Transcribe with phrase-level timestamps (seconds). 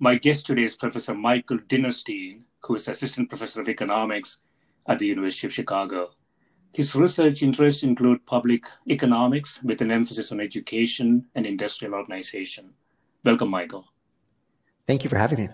[0.00, 4.38] My guest today is Professor Michael Dinerstein, who is Assistant Professor of Economics
[4.88, 6.10] at the University of Chicago.
[6.74, 12.70] His research interests include public economics with an emphasis on education and industrial organization.
[13.24, 13.86] Welcome, Michael.
[14.88, 15.48] Thank you for having me.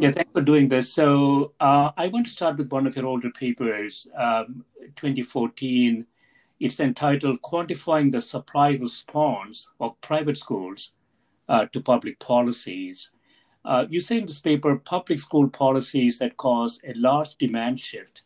[0.00, 0.92] Yeah, thanks for doing this.
[0.92, 4.64] So, uh, I want to start with one of your older papers, um,
[4.96, 6.04] 2014.
[6.58, 10.90] It's entitled Quantifying the Supply Response of Private Schools
[11.48, 13.11] uh, to Public Policies.
[13.64, 18.22] Uh, you say in this paper public school policies that cause a large demand shift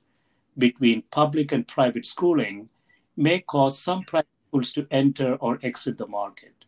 [0.56, 2.68] between public and private schooling
[3.16, 6.64] may cause some private schools to enter or exit the market.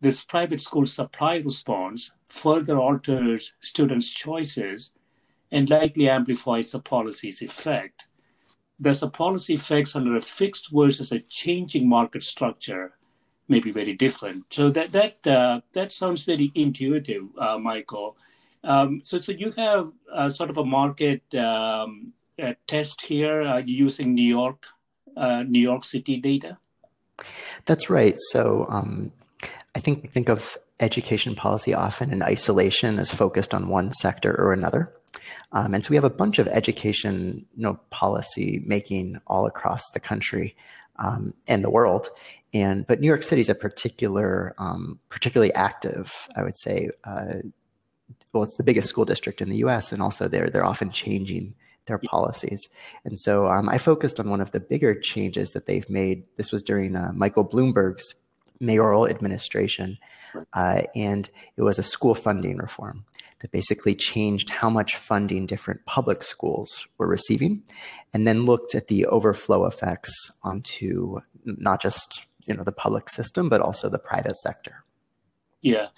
[0.00, 4.92] This private school supply response further alters students' choices
[5.52, 8.06] and likely amplifies the policy's effect.
[8.80, 12.94] Thus, the policy effects under a fixed versus a changing market structure
[13.48, 14.44] may be very different.
[14.50, 18.16] So that that uh, that sounds very intuitive, uh, Michael.
[18.64, 22.12] Um, so so you have uh, sort of a market um,
[22.66, 24.66] test here uh, using New York
[25.16, 26.58] uh, New York City data.
[27.66, 28.14] That's right.
[28.30, 29.12] So um,
[29.74, 34.52] I think think of education policy often in isolation as focused on one sector or
[34.52, 34.92] another.
[35.52, 39.90] Um, and so we have a bunch of education you know, policy making all across
[39.90, 40.56] the country
[40.98, 42.08] um, and the world.
[42.54, 46.90] And but New York City is a particular, um, particularly active, I would say.
[47.04, 47.34] Uh,
[48.32, 51.54] well, it's the biggest school district in the U.S., and also they're they're often changing
[51.86, 52.68] their policies.
[53.04, 56.24] And so um, I focused on one of the bigger changes that they've made.
[56.36, 58.14] This was during uh, Michael Bloomberg's
[58.60, 59.98] mayoral administration,
[60.52, 63.04] uh, and it was a school funding reform
[63.40, 67.62] that basically changed how much funding different public schools were receiving,
[68.14, 73.48] and then looked at the overflow effects onto not just you know the public system
[73.48, 74.84] but also the private sector.
[75.60, 75.88] Yeah.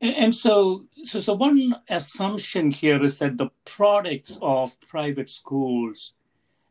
[0.00, 6.14] And so so so one assumption here is that the products of private schools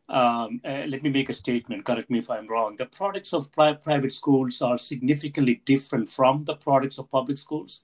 [0.09, 2.75] um, uh, let me make a statement correct me if i'm wrong.
[2.75, 7.81] The products of pri- private schools are significantly different from the products of public schools?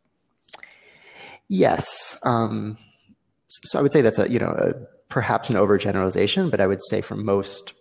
[1.48, 2.78] Yes um,
[3.48, 4.74] so i would say that's a you know a,
[5.10, 7.74] perhaps an overgeneralization but i would say for most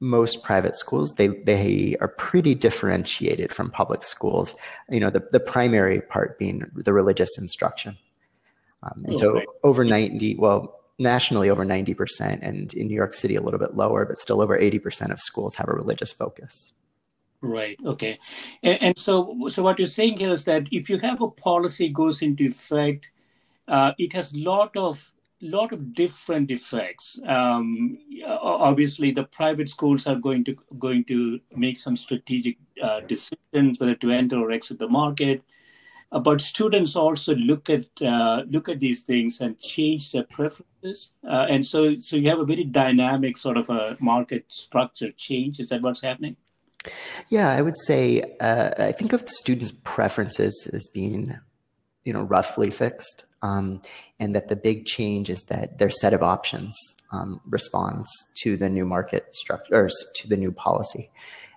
[0.00, 4.56] most private schools they they are pretty differentiated from public schools
[4.88, 7.96] you know the, the primary part being the religious instruction.
[8.82, 13.42] Um, and so over 90 well nationally over 90% and in new york city a
[13.42, 16.72] little bit lower but still over 80% of schools have a religious focus.
[17.42, 18.18] Right okay.
[18.62, 21.90] And, and so so what you're saying here is that if you have a policy
[21.90, 23.12] goes into effect
[23.68, 27.18] uh, it has a lot of lot of different effects.
[27.26, 33.80] Um, obviously, the private schools are going to going to make some strategic uh, decisions
[33.80, 35.42] whether to enter or exit the market.
[36.12, 41.12] Uh, but students also look at uh, look at these things and change their preferences,
[41.28, 45.60] uh, and so so you have a very dynamic sort of a market structure change.
[45.60, 46.36] Is that what's happening?
[47.28, 51.38] Yeah, I would say uh, I think of the students' preferences as being,
[52.10, 53.24] you know, roughly fixed.
[53.40, 53.82] Um,
[54.18, 56.76] and that the big change is that their set of options
[57.12, 58.08] um, responds
[58.42, 61.08] to the new market structure or to the new policy.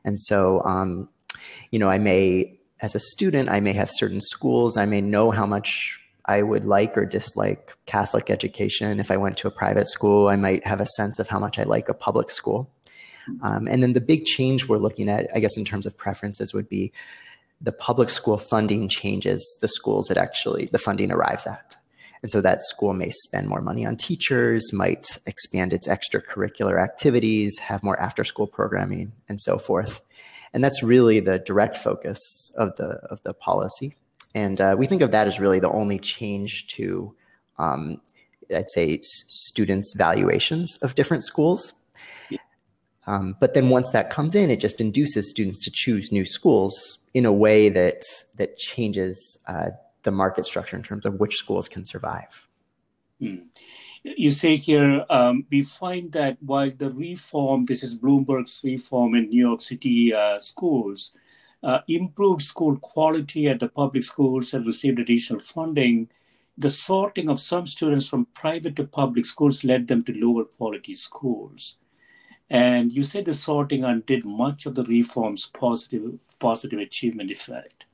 [0.06, 1.10] And so, um,
[1.72, 5.32] you know, I may, as a student, I may have certain schools, I may know
[5.32, 9.00] how much I would like or dislike Catholic education.
[9.00, 11.58] If I went to a private school, I might have a sense of how much
[11.58, 12.70] I like a public school.
[13.42, 16.54] Um, and then the big change we're looking at, I guess, in terms of preferences,
[16.54, 16.92] would be
[17.64, 21.78] the public school funding changes the schools that actually the funding arrives at.
[22.22, 27.58] And so that school may spend more money on teachers, might expand its extracurricular activities,
[27.60, 30.02] have more after school programming, and so forth.
[30.54, 32.20] And that's really the direct focus
[32.56, 33.96] of the, of the policy.
[34.36, 37.16] And uh, we think of that as really the only change to,
[37.58, 38.02] um,
[38.54, 41.74] I'd say, students' valuations of different schools.
[43.06, 47.00] Um, but then once that comes in, it just induces students to choose new schools
[47.14, 48.04] in a way that
[48.38, 49.72] that changes uh,
[50.04, 52.48] the market structure in terms of which schools can survive.
[53.20, 53.38] Hmm.
[54.04, 59.30] You say here, um, we find that while the reform, this is Bloomberg's reform in
[59.30, 61.14] New York City uh, schools,
[61.64, 66.10] uh, improved school quality at the public schools and received additional funding,
[66.58, 70.94] the sorting of some students from private to public schools led them to lower quality
[70.94, 71.78] schools.
[72.50, 77.86] And you said the sorting undid much of the reform's positive positive achievement effect.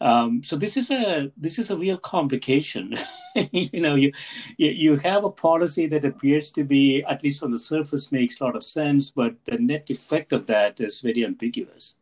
[0.00, 2.94] Um, so this is a this is a real complication.
[3.52, 4.12] you know, you
[4.56, 8.44] you have a policy that appears to be, at least on the surface, makes a
[8.44, 11.94] lot of sense, but the net effect of that is very ambiguous.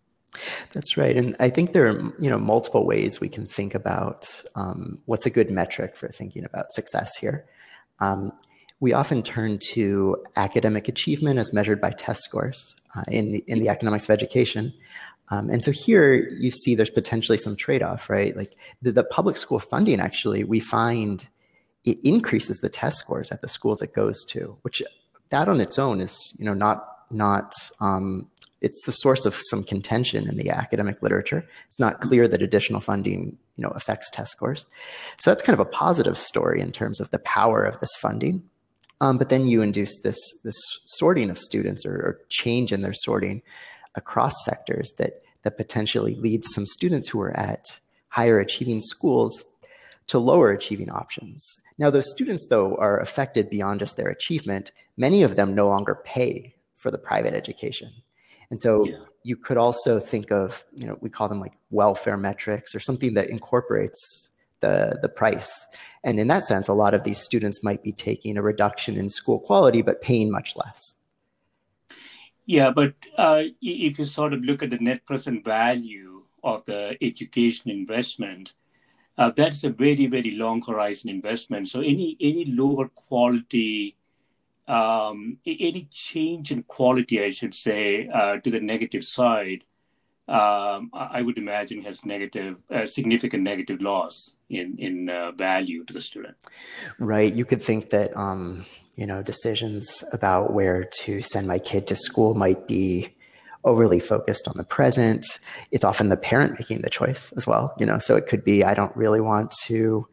[0.73, 4.43] That's right, and I think there are you know multiple ways we can think about
[4.55, 7.47] um, what's a good metric for thinking about success here.
[7.99, 8.31] Um,
[8.81, 13.59] we often turn to academic achievement as measured by test scores uh, in the, in
[13.59, 14.73] the economics of education.
[15.31, 18.37] Um, and so here you see there's potentially some trade-off, right?
[18.37, 21.29] Like the, the, public school funding actually, we find
[21.85, 24.83] it increases the test scores at the schools it goes to, which
[25.31, 28.29] that on its own is, you know, not not um,
[28.61, 31.47] it's the source of some contention in the academic literature.
[31.67, 34.67] It's not clear that additional funding, you know, affects test scores.
[35.19, 38.43] So that's kind of a positive story in terms of the power of this funding.
[39.01, 42.95] Um, but then you induce this this sorting of students or, or change in their
[42.95, 43.43] sorting
[43.95, 47.65] across sectors that that potentially leads some students who are at
[48.09, 49.45] higher achieving schools
[50.09, 51.57] to lower achieving options.
[51.79, 54.73] Now, those students, though, are affected beyond just their achievement.
[54.97, 57.93] Many of them no longer pay for the private education.
[58.51, 58.97] And so yeah.
[59.23, 63.15] you could also think of, you know, we call them like welfare metrics or something
[63.15, 64.28] that incorporates
[64.61, 65.67] the, the price.
[66.05, 69.11] And in that sense, a lot of these students might be taking a reduction in
[69.11, 70.95] school quality, but paying much less.
[72.47, 76.97] Yeah, but uh, if you sort of look at the net present value of the
[77.03, 78.55] education investment,
[79.19, 81.69] uh, that's a very, very long horizon investment.
[81.69, 83.97] So any any lower quality,
[84.67, 89.65] um, any change in quality, I should say, uh, to the negative side,
[90.29, 95.93] um, I would imagine has negative, uh, significant negative loss in in uh, value to
[95.93, 96.37] the student.
[96.99, 97.33] Right.
[97.33, 98.67] You could think that um,
[98.97, 103.15] you know decisions about where to send my kid to school might be
[103.65, 105.27] overly focused on the present.
[105.71, 107.75] It's often the parent making the choice as well.
[107.79, 110.07] You know, so it could be I don't really want to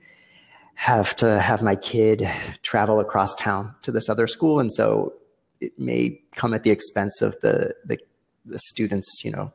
[0.76, 2.30] have to have my kid
[2.62, 5.14] travel across town to this other school, and so
[5.62, 7.98] it may come at the expense of the the,
[8.46, 9.54] the students, you know,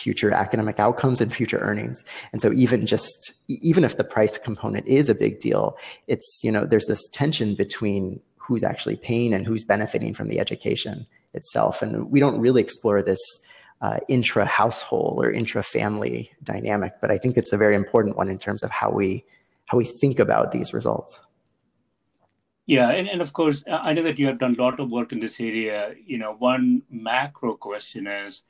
[0.00, 2.04] future academic outcomes and future earnings.
[2.32, 5.76] And so even just even if the price component is a big deal,
[6.08, 10.40] it's you know there's this tension between who's actually paying and who's benefiting from the
[10.40, 11.82] education itself.
[11.82, 13.20] And we don't really explore this
[13.80, 18.28] uh, intra household or intra family dynamic, but I think it's a very important one
[18.28, 19.24] in terms of how we
[19.66, 21.20] how we think about these results.
[22.66, 25.12] Yeah, and, and of course, I know that you have done a lot of work
[25.12, 25.94] in this area.
[26.04, 28.42] You know, one macro question is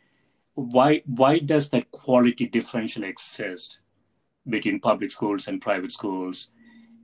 [0.55, 3.79] why why does that quality differential exist
[4.49, 6.49] between public schools and private schools?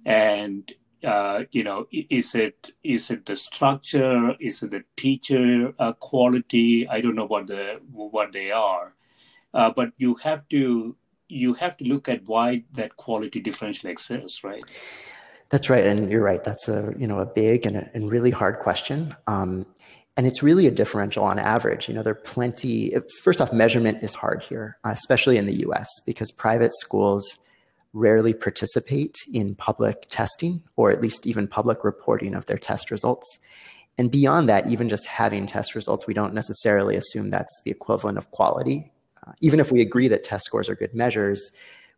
[0.05, 0.71] And
[1.05, 4.35] uh, you know is it is it the structure?
[4.41, 6.89] Is it the teacher uh, quality?
[6.89, 8.95] I don't know what the what they are.
[9.55, 10.97] Uh, but you have to
[11.29, 14.65] you have to look at why that quality differential exists right?
[15.49, 16.43] That's right and you're right.
[16.43, 19.15] That's a you know a big and, a, and really hard question.
[19.27, 19.67] Um,
[20.17, 21.89] and it's really a differential on average.
[21.89, 22.95] You know, there are plenty.
[23.23, 27.39] First off, measurement is hard here, uh, especially in the US, because private schools
[27.93, 33.39] rarely participate in public testing or at least even public reporting of their test results.
[33.99, 38.19] And beyond that, even just having test results, we don't necessarily assume that's the equivalent
[38.19, 38.91] of quality.
[39.27, 41.51] Uh, even if we agree that test scores are good measures,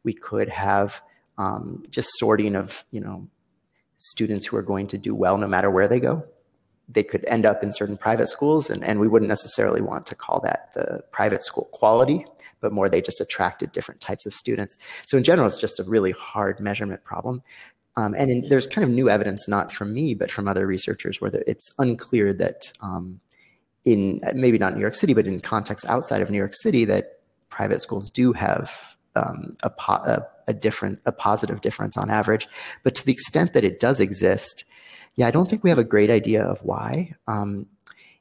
[0.05, 1.03] we could have
[1.39, 3.29] um, just sorting of, you know,
[3.99, 6.25] students who are going to do well no matter where they go
[6.89, 10.15] they could end up in certain private schools, and, and we wouldn't necessarily want to
[10.15, 12.25] call that the private school quality,
[12.61, 14.77] but more they just attracted different types of students.
[15.07, 17.43] So in general, it's just a really hard measurement problem.
[17.97, 21.21] Um, and in, there's kind of new evidence, not from me, but from other researchers,
[21.21, 23.21] where it's unclear that um,
[23.85, 27.21] in maybe not New York City, but in contexts outside of New York City, that
[27.51, 32.49] private schools do have um, a, a, a different, a positive difference on average.
[32.85, 34.65] But to the extent that it does exist,
[35.19, 37.17] yeah, I don't think we have a great idea of why.
[37.27, 37.67] Um,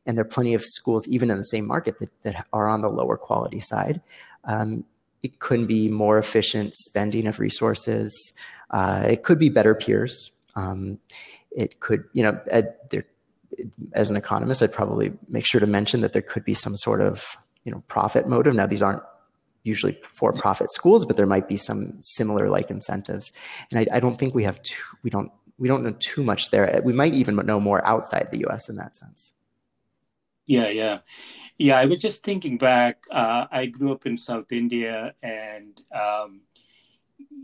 [0.08, 2.82] and there are plenty of schools, even in the same market, that, that are on
[2.82, 4.01] the lower quality side.
[4.46, 4.84] Um,
[5.22, 8.34] it could be more efficient spending of resources.
[8.72, 10.32] Uh, it could be better peers.
[10.56, 10.98] Um,
[11.51, 12.42] it could, you know,
[12.89, 13.06] there,
[13.94, 17.01] as an economist, I'd probably make sure to mention that there could be some sort
[17.01, 18.56] of, you know, profit motive.
[18.56, 19.04] Now, these aren't
[19.62, 23.32] usually for-profit schools, but there might be some similar like incentives.
[23.70, 26.52] And I, I don't think we have too, we don't we don't know too much
[26.52, 26.82] there.
[26.84, 28.70] We might even know more outside the U.S.
[28.70, 29.34] in that sense.
[30.46, 31.00] Yeah, yeah,
[31.58, 31.78] yeah.
[31.78, 33.04] I was just thinking back.
[33.12, 36.42] Uh, I grew up in South India, and um,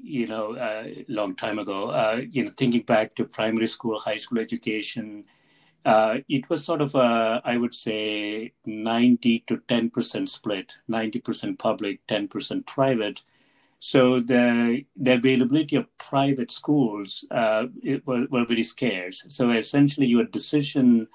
[0.02, 3.98] you know, a uh, long time ago, uh, you know, thinking back to primary school,
[4.00, 5.26] high school education,
[5.86, 12.06] uh, it was sort of a, I would say, 90 to 10% split, 90% public,
[12.08, 13.24] 10% private.
[13.84, 17.66] So the the availability of private schools uh,
[18.06, 19.26] were, were very scarce.
[19.28, 21.10] So essentially, your decision,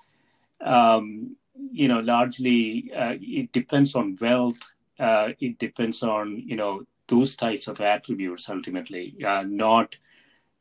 [0.61, 1.35] um,
[1.73, 4.59] you know, largely uh, it depends on wealth.
[5.01, 9.97] Uh, it depends on you know those types of attributes ultimately, uh, not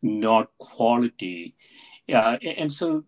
[0.02, 1.56] not quality.
[2.08, 3.04] Uh, and so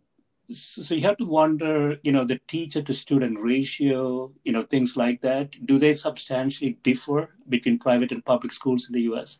[0.51, 4.97] so you have to wonder, you know, the teacher to student ratio, you know, things
[4.97, 5.65] like that.
[5.65, 9.39] Do they substantially differ between private and public schools in the U.S.?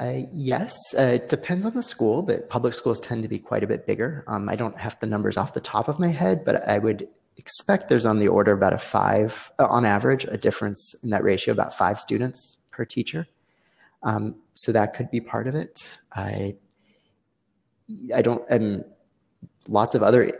[0.00, 3.64] Uh, yes, uh, it depends on the school, but public schools tend to be quite
[3.64, 4.24] a bit bigger.
[4.28, 7.08] Um, I don't have the numbers off the top of my head, but I would
[7.36, 11.24] expect there's on the order about a five, uh, on average, a difference in that
[11.24, 13.26] ratio, about five students per teacher.
[14.02, 15.98] Um, so that could be part of it.
[16.12, 16.56] I,
[18.14, 18.84] I don't, um,
[19.68, 20.32] lots of other,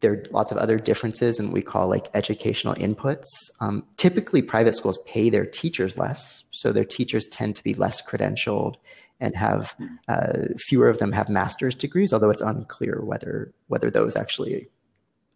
[0.00, 3.26] there are lots of other differences and we call like educational inputs.
[3.60, 6.44] Um, typically private schools pay their teachers less.
[6.50, 8.76] So their teachers tend to be less credentialed
[9.20, 9.76] and have
[10.08, 14.68] uh, fewer of them have master's degrees, although it's unclear whether, whether those actually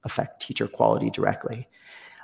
[0.05, 1.69] affect teacher quality directly.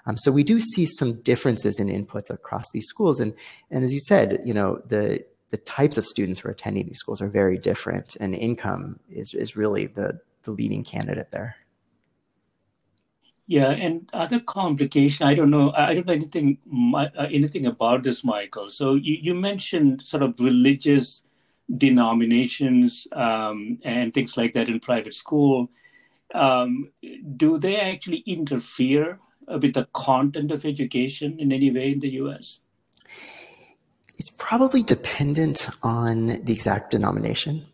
[0.06, 3.20] Um, so we do see some differences in inputs across these schools.
[3.20, 3.34] And,
[3.70, 6.98] and as you said, you know, the, the types of students who are attending these
[6.98, 11.56] schools are very different and income is, is really the, the leading candidate there.
[13.46, 15.26] Yeah, and other complication.
[15.26, 15.72] I don't know.
[15.76, 16.58] I don't know anything
[16.94, 18.70] uh, anything about this, Michael.
[18.70, 21.22] So you, you mentioned sort of religious
[21.76, 25.70] denominations um, and things like that in private school.
[26.34, 26.90] Um,
[27.36, 32.60] do they actually interfere with the content of education in any way in the US?
[34.16, 37.66] It's probably dependent on the exact denomination.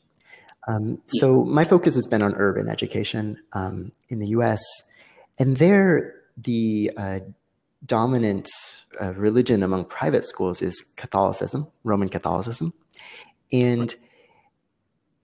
[0.69, 4.63] Um, so my focus has been on urban education um, in the US,
[5.39, 7.21] and there the uh,
[7.85, 8.49] dominant
[9.01, 12.73] uh, religion among private schools is Catholicism, Roman Catholicism.
[13.53, 13.95] And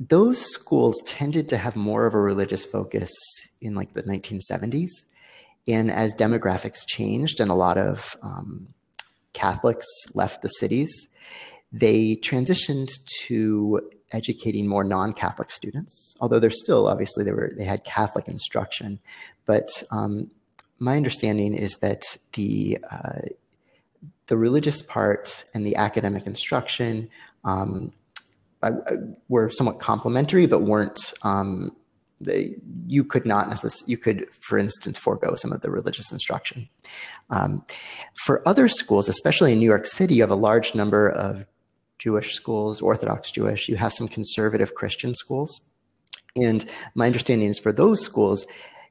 [0.00, 3.12] those schools tended to have more of a religious focus
[3.60, 4.90] in like the 1970s.
[5.68, 8.68] And as demographics changed and a lot of um,
[9.32, 11.08] Catholics left the cities,
[11.72, 12.90] they transitioned
[13.24, 13.80] to
[14.12, 19.00] educating more non-Catholic students, although they're still, obviously, they, were, they had Catholic instruction.
[19.46, 20.30] But um,
[20.78, 23.22] my understanding is that the, uh,
[24.28, 27.08] the religious part and the academic instruction
[27.44, 27.92] um,
[29.28, 31.76] were somewhat complementary, but weren't um,
[32.86, 36.68] you could not necessarily, you could, for instance, forego some of the religious instruction.
[37.28, 37.64] Um,
[38.24, 41.44] for other schools, especially in New York City, you have a large number of
[41.98, 45.60] Jewish schools, Orthodox Jewish, you have some conservative Christian schools.
[46.34, 48.46] And my understanding is for those schools,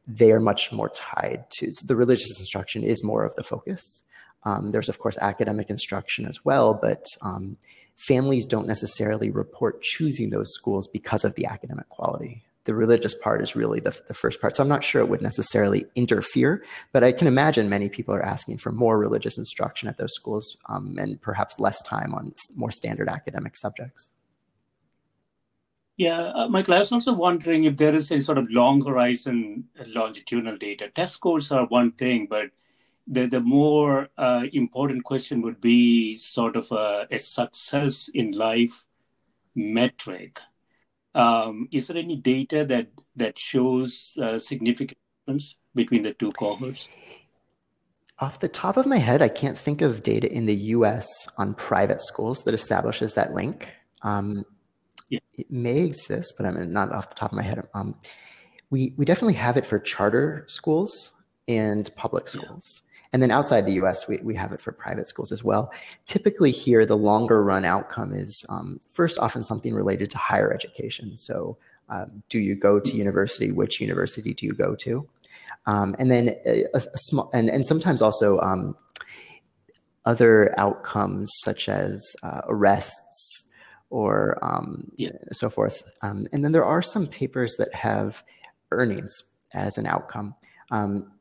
[0.08, 4.04] they are much more tied to so the religious instruction is more of the focus.
[4.44, 7.58] Um, there's, of course, academic instruction as well, but um,
[7.98, 13.42] families don't necessarily report choosing those schools because of the academic quality the religious part
[13.42, 14.56] is really the, the first part.
[14.56, 18.26] So I'm not sure it would necessarily interfere, but I can imagine many people are
[18.26, 22.72] asking for more religious instruction at those schools um, and perhaps less time on more
[22.72, 24.12] standard academic subjects.
[25.98, 29.66] Yeah, uh, Michael, I was also wondering if there is a sort of long horizon
[29.88, 30.90] longitudinal data.
[30.90, 32.50] Test scores are one thing, but
[33.08, 38.84] the, the more uh, important question would be sort of a, a success in life
[39.56, 40.42] metric
[41.16, 46.90] um, is there any data that that shows uh, significant difference between the two cohorts?
[48.20, 51.08] Off the top of my head, I can't think of data in the US
[51.38, 53.68] on private schools that establishes that link.
[54.04, 54.46] Um,
[55.10, 55.20] yeah.
[55.34, 57.68] It may exist, but I'm not off the top of my head.
[57.74, 57.96] Um,
[58.70, 61.12] we, we definitely have it for charter schools
[61.48, 62.82] and public schools.
[63.16, 65.72] And then outside the US, we, we have it for private schools as well.
[66.04, 71.16] Typically, here, the longer run outcome is um, first often something related to higher education.
[71.16, 71.58] So,
[71.88, 73.54] um, do you go to university?
[73.54, 75.08] Which university do you go to?
[75.66, 78.76] Um, and then a, a, small, and, and sometimes also um,
[80.04, 83.46] other outcomes such as uh, arrests
[83.90, 85.12] or um, yeah.
[85.32, 85.84] so forth.
[86.02, 88.24] Um, and then there are some papers that have
[88.72, 90.36] earnings as an outcome.
[90.70, 91.14] Um,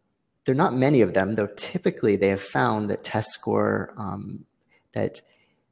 [0.45, 4.45] there are not many of them, though typically they have found that test score, um,
[4.93, 5.21] that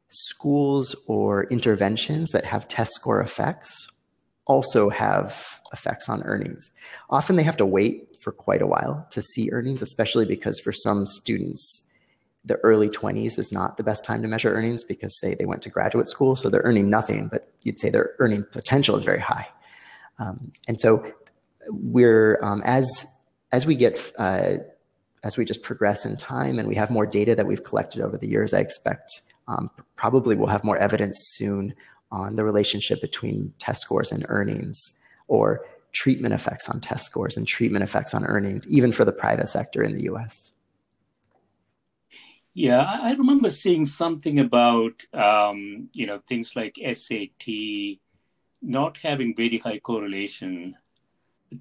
[0.09, 3.89] schools or interventions that have test score effects
[4.47, 6.71] also have effects on earnings.
[7.11, 10.73] Often they have to wait for quite a while to see earnings, especially because for
[10.73, 11.85] some students,
[12.45, 15.63] the early 20s is not the best time to measure earnings because, say, they went
[15.63, 19.21] to graduate school, so they're earning nothing, but you'd say their earning potential is very
[19.21, 19.49] high.
[20.19, 21.13] Um, and so
[21.69, 23.07] we're, um, as,
[23.53, 24.55] as we get, uh,
[25.23, 28.19] as we just progress in time and we have more data that we've collected over
[28.19, 31.75] the years, I expect um, probably we'll have more evidence soon
[32.11, 34.95] on the relationship between test scores and earnings
[35.29, 39.49] or treatment effects on test scores and treatment effects on earnings, even for the private
[39.49, 40.51] sector in the US.
[42.55, 47.49] Yeah, I remember seeing something about um, you know things like SAT
[48.61, 50.77] not having very high correlation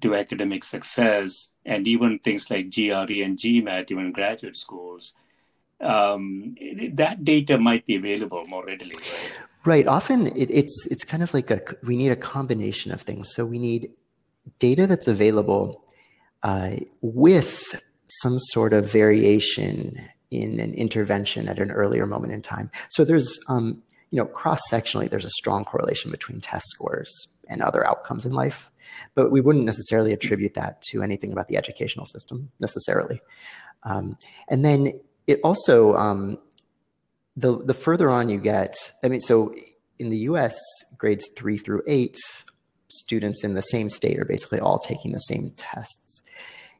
[0.00, 5.14] to academic success, and even things like GRE and GMAT, even graduate schools.
[5.80, 6.56] Um,
[6.92, 8.96] that data might be available more readily.
[9.64, 9.86] Right?
[9.86, 13.32] Often it, it's it's kind of like a we need a combination of things.
[13.34, 13.90] So we need
[14.58, 15.84] data that's available
[16.42, 20.00] uh, with some sort of variation
[20.30, 22.70] in an intervention at an earlier moment in time.
[22.90, 27.86] So there's, um, you know, cross-sectionally, there's a strong correlation between test scores and other
[27.86, 28.70] outcomes in life,
[29.14, 33.20] but we wouldn't necessarily attribute that to anything about the educational system necessarily.
[33.84, 34.16] Um,
[34.48, 36.38] and then it also, um,
[37.36, 39.54] the, the further on you get, I mean, so
[39.98, 40.58] in the US,
[40.98, 42.16] grades three through eight
[42.88, 46.22] students in the same state are basically all taking the same tests.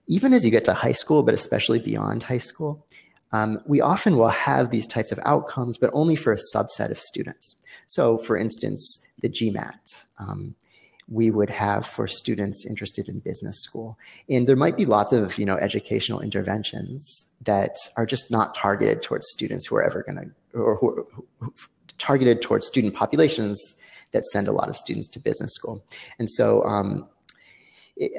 [0.06, 2.86] Even as you get to high school, but especially beyond high school,
[3.32, 6.98] um, we often will have these types of outcomes, but only for a subset of
[6.98, 7.56] students.
[7.86, 10.54] So, for instance, the GMAT, um,
[11.12, 13.98] we would have for students interested in business school.
[14.28, 19.02] And there might be lots of you know educational interventions that are just not targeted
[19.02, 21.06] towards students who are ever going to, or who, are,
[21.40, 21.54] who,
[21.98, 23.74] targeted towards student populations
[24.12, 25.84] that send a lot of students to business school.
[26.18, 27.08] And so um,
[27.96, 28.12] it,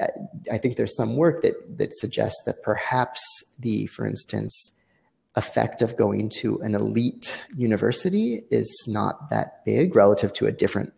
[0.50, 3.20] I think there's some work that, that suggests that perhaps
[3.58, 4.72] the, for instance,
[5.36, 10.92] effect of going to an elite university is not that big relative to a different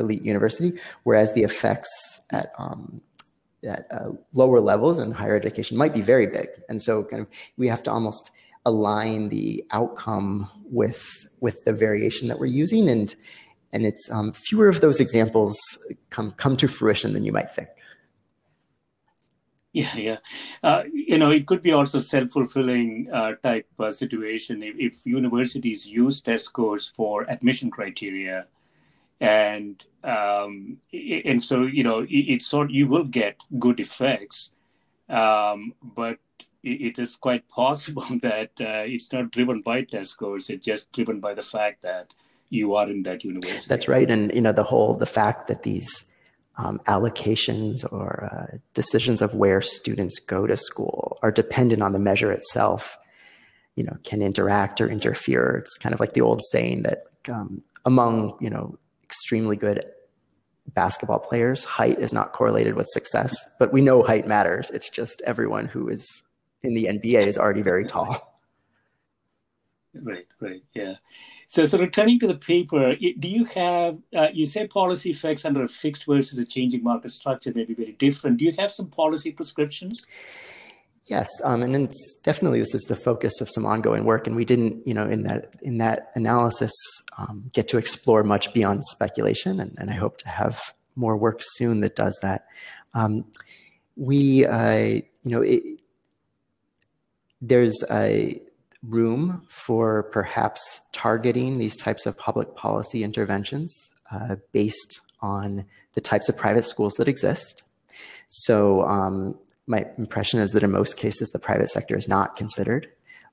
[0.00, 0.72] elite university,
[1.04, 3.00] whereas the effects at um,
[3.64, 6.48] at uh, lower levels in higher education might be very big.
[6.68, 8.30] And so, kind of, we have to almost
[8.66, 13.14] align the outcome with with the variation that we're using, and
[13.72, 15.56] and it's um, fewer of those examples
[16.10, 17.68] come come to fruition than you might think.
[19.72, 20.16] Yeah, yeah.
[20.64, 25.86] Uh, you know, it could be also self-fulfilling uh, type uh, situation if, if, universities
[25.86, 28.46] use test scores for admission criteria,
[29.20, 34.50] and um, and so you know, it, it's sort you will get good effects,
[35.08, 36.18] um, but
[36.62, 40.90] it, it is quite possible that uh, it's not driven by test scores; it's just
[40.92, 42.14] driven by the fact that
[42.48, 43.68] you are in that university.
[43.68, 46.06] That's right, and you know the whole the fact that these
[46.56, 51.98] um, allocations or uh, decisions of where students go to school are dependent on the
[51.98, 52.96] measure itself.
[53.76, 55.56] You know, can interact or interfere.
[55.62, 58.78] It's kind of like the old saying that um, among you know
[59.10, 59.84] extremely good
[60.74, 63.34] basketball players, height is not correlated with success.
[63.58, 64.70] But we know height matters.
[64.70, 66.22] It's just everyone who is
[66.62, 68.40] in the NBA is already very tall.
[69.92, 70.94] Right, right, yeah.
[71.48, 75.62] So, so returning to the paper, do you have, uh, you say policy effects under
[75.62, 78.36] a fixed versus a changing market structure may be very different.
[78.36, 80.06] Do you have some policy prescriptions?
[81.06, 84.44] Yes, um, and it's definitely this is the focus of some ongoing work, and we
[84.44, 86.72] didn't, you know, in that in that analysis,
[87.18, 91.40] um, get to explore much beyond speculation, and, and, I hope to have more work
[91.42, 92.46] soon that does that.
[92.94, 93.24] Um,
[93.96, 95.62] we, uh, you know, it,
[97.40, 98.40] there's a
[98.82, 106.28] room for perhaps targeting these types of public policy interventions uh, based on the types
[106.28, 107.62] of private schools that exist.
[108.28, 109.38] So um,
[109.70, 112.88] my impression is that in most cases, the private sector is not considered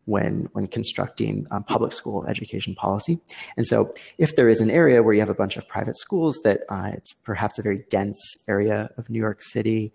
[0.06, 3.20] when when constructing um, public school education policy.
[3.58, 6.40] And so, if there is an area where you have a bunch of private schools
[6.44, 9.92] that uh, it's perhaps a very dense area of New York City,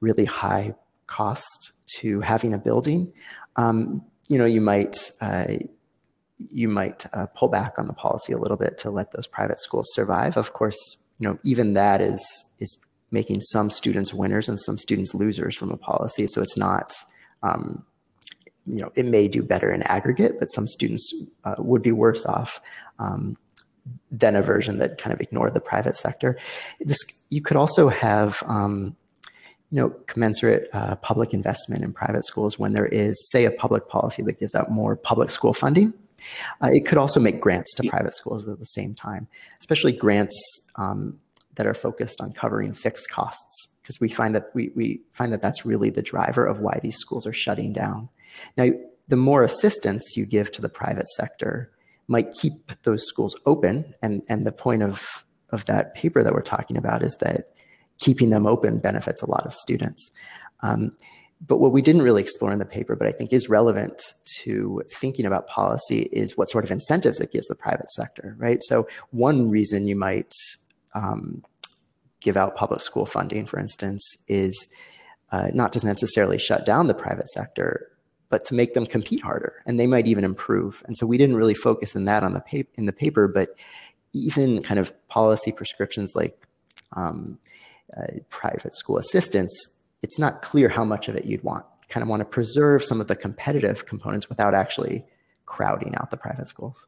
[0.00, 0.74] really high
[1.06, 3.12] cost to having a building,
[3.56, 5.10] um, you know, you might.
[5.20, 5.54] Uh,
[6.50, 9.60] you might uh, pull back on the policy a little bit to let those private
[9.60, 10.36] schools survive.
[10.36, 12.20] Of course, you know even that is
[12.58, 12.76] is
[13.10, 16.26] making some students winners and some students losers from a policy.
[16.26, 16.94] So it's not
[17.42, 17.84] um,
[18.66, 21.12] you know, it may do better in aggregate, but some students
[21.44, 22.60] uh, would be worse off
[22.98, 23.36] um,
[24.10, 26.38] than a version that kind of ignored the private sector.
[26.80, 28.96] This you could also have, um,
[29.70, 33.88] you know, commensurate uh, public investment in private schools when there is, say, a public
[33.88, 35.92] policy that gives out more public school funding.
[36.62, 39.28] Uh, it could also make grants to private schools at the same time,
[39.60, 40.34] especially grants
[40.76, 41.20] um,
[41.54, 45.42] that are focused on covering fixed costs, because we find that we, we find that
[45.42, 48.08] that's really the driver of why these schools are shutting down.
[48.56, 48.70] Now,
[49.08, 51.70] the more assistance you give to the private sector
[52.08, 53.94] might keep those schools open.
[54.02, 57.50] And, and the point of, of that paper that we're talking about is that
[57.98, 60.10] keeping them open benefits a lot of students.
[60.62, 60.96] Um,
[61.46, 64.02] but what we didn't really explore in the paper, but I think is relevant
[64.42, 68.58] to thinking about policy, is what sort of incentives it gives the private sector, right?
[68.62, 70.32] So one reason you might
[70.94, 71.44] um,
[72.20, 74.66] give out public school funding, for instance, is
[75.32, 77.90] uh, not to necessarily shut down the private sector,
[78.30, 80.82] but to make them compete harder and they might even improve.
[80.86, 83.50] And so we didn't really focus in that on the paper in the paper, but
[84.12, 86.46] even kind of policy prescriptions like
[86.94, 87.38] um,
[87.96, 89.52] uh, private school assistance,
[90.02, 91.64] it's not clear how much of it you'd want.
[91.88, 95.04] Kind of want to preserve some of the competitive components without actually
[95.46, 96.86] crowding out the private schools.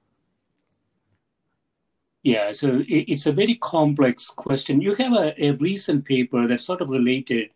[2.26, 4.80] Yeah, so it's a very complex question.
[4.80, 7.50] You have a, a recent paper that's sort of related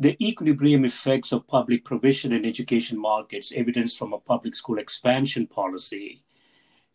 [0.00, 5.46] the equilibrium effects of public provision in education markets, evidence from a public school expansion
[5.46, 6.24] policy.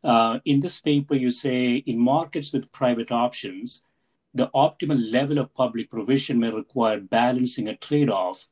[0.03, 3.81] Uh, in this paper, you say in markets with private options,
[4.33, 8.45] the optimal level of public provision may require balancing a trade off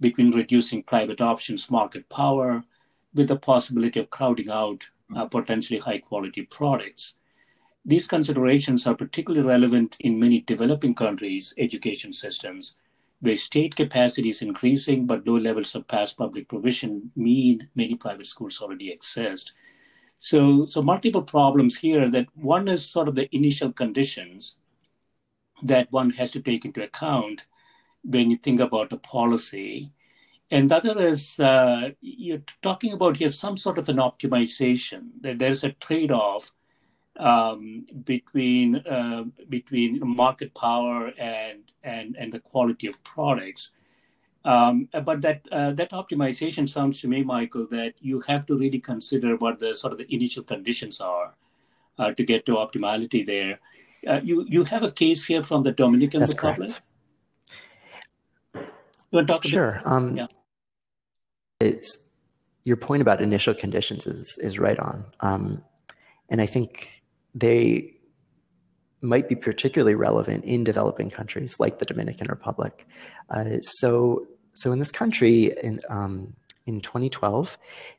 [0.00, 2.64] between reducing private options market power
[3.14, 7.14] with the possibility of crowding out uh, potentially high quality products.
[7.88, 12.74] These considerations are particularly relevant in many developing countries' education systems
[13.20, 18.26] where state capacity is increasing, but low levels of past public provision mean many private
[18.26, 19.52] schools already exist.
[20.18, 22.10] So, so multiple problems here.
[22.10, 24.56] That one is sort of the initial conditions
[25.62, 27.46] that one has to take into account
[28.02, 29.92] when you think about a policy.
[30.50, 35.10] And the other is uh, you're talking about here some sort of an optimization.
[35.20, 36.52] That there's a trade-off
[37.18, 43.70] um, between uh, between market power and and and the quality of products.
[44.44, 48.78] Um, but that uh, that optimization sounds to me, Michael, that you have to really
[48.78, 51.34] consider what the sort of the initial conditions are
[51.98, 53.58] uh, to get to optimality there.
[54.06, 56.70] Uh, you you have a case here from the Dominican That's Republic.
[56.70, 56.82] Correct.
[59.10, 59.82] You want to talk sure.
[59.84, 60.26] Um, yeah.
[61.60, 61.96] It's
[62.64, 65.64] your point about initial conditions is is right on, um,
[66.28, 67.02] and I think
[67.36, 67.92] they
[69.02, 72.88] might be particularly relevant in developing countries like the Dominican Republic.
[73.30, 77.58] Uh, so, so in this country, in um, in 2012,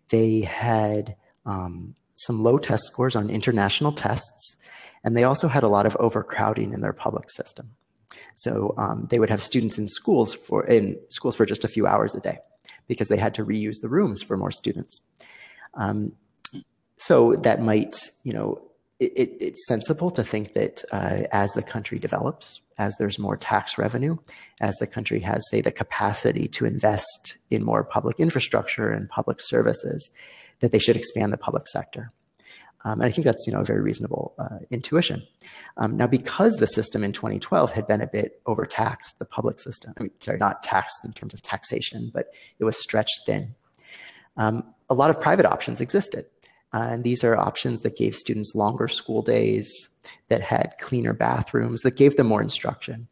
[0.10, 4.58] they had um, some low test scores on international tests,
[5.04, 7.72] and they also had a lot of overcrowding in their public system.
[8.36, 11.88] So um, they would have students in schools for in schools for just a few
[11.88, 12.40] hours a day
[12.88, 15.02] because they had to reuse the rooms for more students.
[15.76, 16.12] Um,
[16.98, 18.67] so that might, you know,
[19.00, 23.38] it, it, it's sensible to think that uh, as the country develops, as there's more
[23.38, 24.18] tax revenue,
[24.62, 29.40] as the country has, say, the capacity to invest in more public infrastructure and public
[29.40, 30.10] services,
[30.62, 32.12] that they should expand the public sector.
[32.86, 35.24] Um, and I think that's you know a very reasonable uh, intuition.
[35.78, 39.94] Um, now, because the system in 2012 had been a bit overtaxed, the public system,
[40.00, 42.28] I mean, sorry, not taxed in terms of taxation, but
[42.60, 43.56] it was stretched thin.
[44.38, 46.26] Um, a lot of private options existed.
[46.74, 49.90] Uh, and these are options that gave students longer school days,
[50.28, 53.08] that had cleaner bathrooms, that gave them more instruction.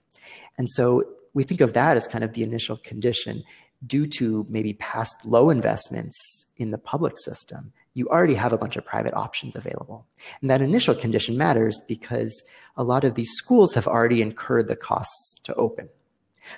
[0.57, 3.43] And so we think of that as kind of the initial condition
[3.85, 7.73] due to maybe past low investments in the public system.
[7.93, 10.05] You already have a bunch of private options available.
[10.41, 12.43] And that initial condition matters because
[12.77, 15.89] a lot of these schools have already incurred the costs to open.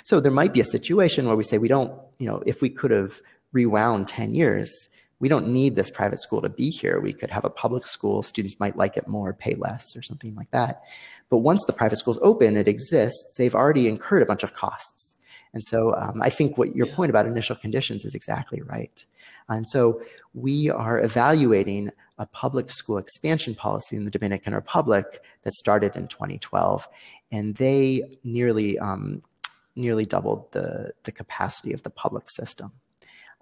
[0.03, 2.69] So there might be a situation where we say we don't, you know, if we
[2.69, 6.99] could have rewound 10 years, we don't need this private school to be here.
[6.99, 8.21] We could have a public school.
[8.21, 10.84] Students might like it more, pay less, or something like that.
[11.30, 15.15] But once the private school's open, it exists, they've already incurred a bunch of costs.
[15.53, 19.03] And so um, I think what your point about initial conditions is exactly right.
[19.49, 20.01] And so
[20.34, 26.08] we are evaluating a public school expansion policy in the Dominican Republic that started in
[26.08, 26.88] 2012,
[27.32, 29.23] and they nearly um,
[29.75, 32.71] nearly doubled the the capacity of the public system.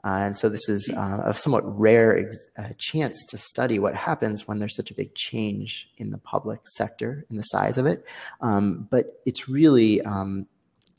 [0.05, 3.95] Uh, and so this is uh, a somewhat rare ex- uh, chance to study what
[3.95, 7.87] happens when there's such a big change in the public sector in the size of
[7.87, 8.05] it.
[8.39, 10.45] Um, but it's really um,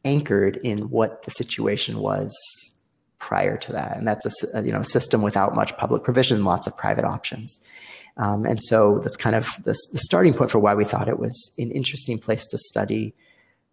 [0.05, 2.35] anchored in what the situation was
[3.21, 6.67] prior to that, and that's a, you know a system without much public provision, lots
[6.67, 7.61] of private options.
[8.17, 11.19] Um, and so that's kind of the, the starting point for why we thought it
[11.19, 13.15] was an interesting place to study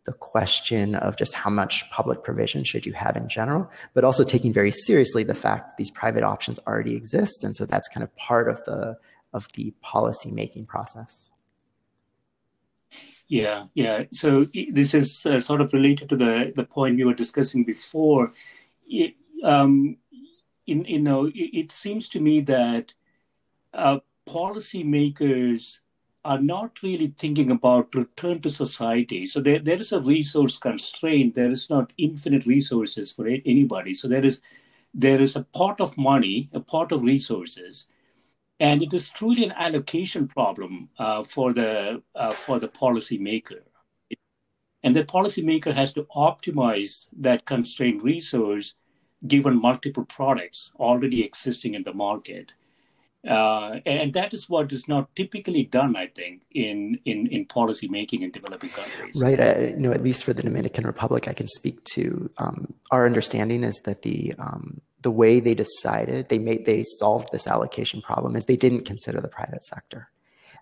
[0.06, 4.24] the question of just how much public provision should you have in general, but also
[4.24, 7.44] taking very seriously the fact that these private options already exist.
[7.44, 8.98] And so that's kind of part of the,
[9.34, 11.30] of the policy making process.
[13.28, 14.04] Yeah, yeah.
[14.12, 18.32] So this is uh, sort of related to the, the point we were discussing before.
[18.88, 19.98] It, um,
[20.68, 22.94] in, you know, it, it, seems to me that
[23.74, 25.80] uh, policymakers
[26.26, 29.26] are not really thinking about return to society.
[29.26, 31.36] So there, there is a resource constraint.
[31.36, 33.94] There is not infinite resources for anybody.
[33.94, 34.42] So there is
[34.94, 37.88] there is a pot of money, a pot of resources,
[38.60, 43.62] and it is truly an allocation problem uh, for the uh, for the policymaker.
[44.84, 48.76] And the policymaker has to optimize that constrained resource
[49.28, 52.52] given multiple products already existing in the market.
[53.28, 57.88] Uh, and that is what is not typically done, I think, in in, in policy
[57.88, 59.22] making in developing countries.
[59.22, 59.40] Right.
[59.40, 63.06] Uh, you know, at least for the Dominican Republic, I can speak to um, our
[63.06, 68.02] understanding is that the um, the way they decided they made they solved this allocation
[68.02, 70.10] problem is they didn't consider the private sector,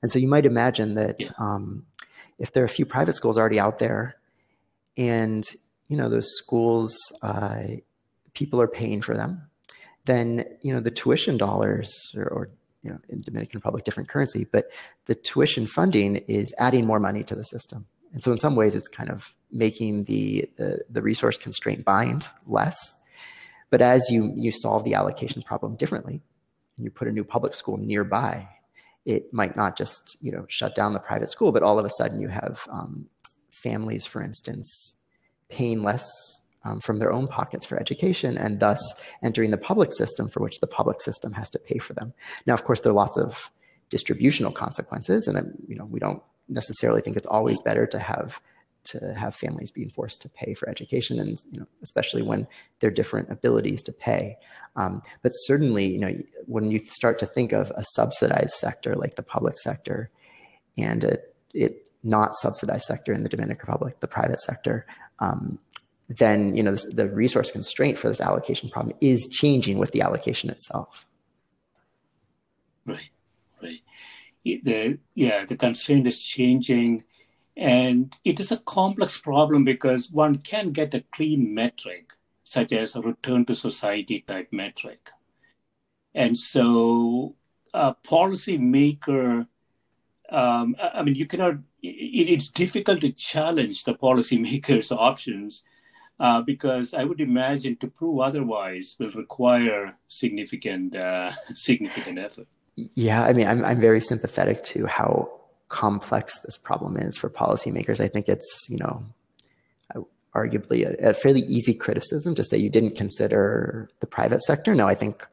[0.04, 1.32] and so you might imagine that yeah.
[1.40, 1.88] um,
[2.38, 4.18] if there are a few private schools already out there,
[4.98, 5.46] and
[5.88, 7.64] you know those schools, uh,
[8.36, 9.50] people are paying for them
[10.06, 12.50] then you know the tuition dollars or, or
[12.84, 14.72] you know in Dominican Republic different currency, but
[15.06, 17.86] the tuition funding is adding more money to the system.
[18.14, 22.30] And so in some ways it's kind of making the the, the resource constraint bind
[22.46, 22.96] less.
[23.70, 26.22] But as you you solve the allocation problem differently,
[26.78, 28.50] and you put a new public school nearby,
[29.06, 31.90] it might not just you know shut down the private school, but all of a
[31.90, 33.08] sudden you have um,
[33.50, 34.96] families, for instance,
[35.50, 38.80] paying less um, from their own pockets for education and thus
[39.24, 42.14] entering the public system for which the public system has to pay for them.
[42.46, 43.50] Now, of course, there are lots of
[43.90, 48.42] distributional consequences, and you know we don't necessarily think it's always better to have
[48.84, 52.48] to have families being forced to pay for education, and you know especially when
[52.80, 54.38] there are different abilities to pay.
[54.76, 59.16] Um, but certainly, you know when you start to think of a subsidized sector like
[59.16, 60.10] the public sector,
[60.78, 61.18] and a,
[61.54, 64.88] it not subsidized sector in the Dominican Republic, the private sector,
[65.20, 65.60] um,
[66.18, 70.50] then you know the resource constraint for this allocation problem is changing with the allocation
[70.50, 71.06] itself.
[72.86, 73.10] Right,
[73.62, 73.82] right.
[74.44, 77.04] The yeah, the constraint is changing,
[77.56, 82.96] and it is a complex problem because one can get a clean metric such as
[82.96, 85.12] a return to society type metric,
[86.14, 87.36] and so
[87.74, 89.48] a policymaker.
[90.30, 91.56] Um, I mean, you cannot.
[91.84, 95.64] It, it's difficult to challenge the policymakers' options
[96.22, 102.48] uh, because I would imagine to prove otherwise will require significant uh, significant effort.
[102.76, 105.32] Yeah, I mean, I'm I'm very sympathetic to how
[105.68, 108.00] complex this problem is for policymakers.
[108.00, 109.04] I think it's you know
[110.36, 114.74] arguably a, a fairly easy criticism to say you didn't consider the private sector.
[114.76, 115.28] No, I think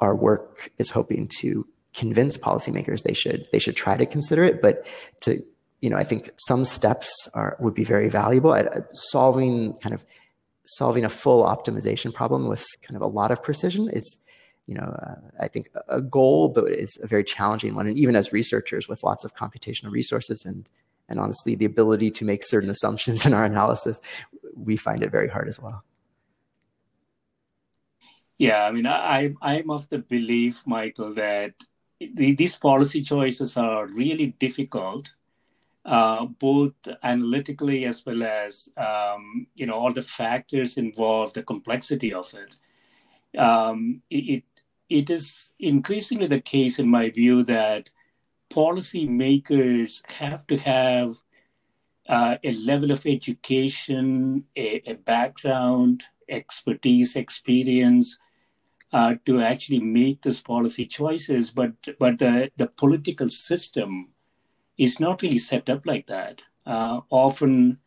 [0.00, 4.60] our work is hoping to convince policymakers they should they should try to consider it,
[4.60, 4.86] but
[5.20, 5.40] to
[5.84, 10.02] you know, I think some steps are would be very valuable at, solving kind of
[10.64, 14.18] solving a full optimization problem with kind of a lot of precision is,
[14.66, 17.86] you know, uh, I think a goal, but it's a very challenging one.
[17.86, 20.70] And even as researchers with lots of computational resources and
[21.10, 24.00] and honestly the ability to make certain assumptions in our analysis,
[24.56, 25.84] we find it very hard as well.
[28.38, 31.52] Yeah, I mean, I I'm of the belief, Michael, that
[32.00, 35.12] the, these policy choices are really difficult
[35.84, 42.12] uh, both analytically as well as um, you know all the factors involved, the complexity
[42.12, 42.56] of it.
[43.38, 44.44] Um, it
[44.88, 47.90] it is increasingly the case, in my view, that
[48.50, 51.20] policymakers have to have
[52.08, 58.18] uh, a level of education, a, a background, expertise, experience
[58.92, 61.50] uh, to actually make these policy choices.
[61.50, 64.13] But but the the political system
[64.78, 66.42] is not really set up like that.
[66.66, 67.78] Uh, often,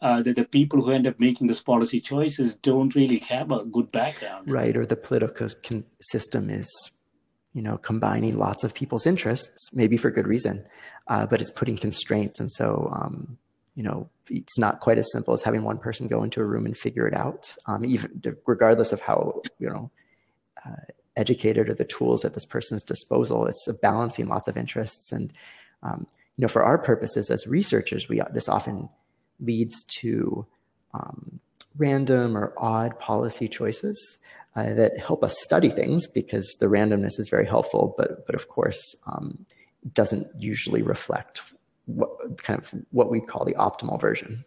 [0.00, 3.64] uh, that the people who end up making these policy choices don't really have a
[3.64, 4.50] good background.
[4.50, 6.68] Right, or the political con- system is,
[7.54, 10.66] you know, combining lots of people's interests, maybe for good reason,
[11.08, 13.38] uh, but it's putting constraints, and so um,
[13.74, 16.66] you know, it's not quite as simple as having one person go into a room
[16.66, 19.90] and figure it out, um, even regardless of how you know.
[20.66, 20.76] Uh,
[21.16, 25.32] educated or the tools at this person's disposal it's balancing lots of interests and
[25.84, 28.88] um, you know for our purposes as researchers we this often
[29.40, 30.46] leads to
[30.92, 31.40] um,
[31.76, 34.18] random or odd policy choices
[34.56, 38.48] uh, that help us study things because the randomness is very helpful, but but of
[38.48, 39.44] course um,
[39.92, 41.42] doesn't usually reflect
[41.86, 44.44] what kind of what we call the optimal version.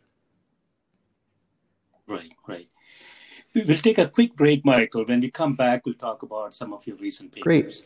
[2.08, 2.70] Right, right.
[3.54, 5.04] We'll take a quick break, Michael.
[5.04, 7.44] When we come back, we'll talk about some of your recent papers.
[7.44, 7.86] Great.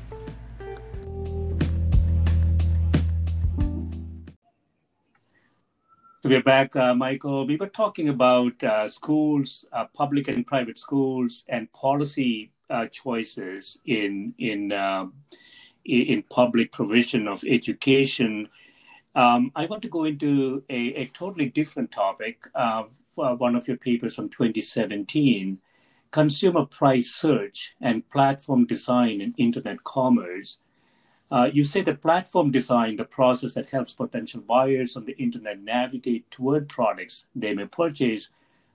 [6.23, 7.47] So we're back, uh, Michael.
[7.47, 13.79] We were talking about uh, schools, uh, public and private schools, and policy uh, choices
[13.85, 15.13] in in um,
[15.83, 18.49] in public provision of education.
[19.15, 22.47] Um, I want to go into a, a totally different topic.
[22.53, 22.83] Uh,
[23.15, 25.57] one of your papers from 2017,
[26.11, 30.59] consumer price search and platform design in internet commerce.
[31.31, 35.61] Uh, you say the platform design, the process that helps potential buyers on the internet
[35.61, 38.29] navigate toward products they may purchase,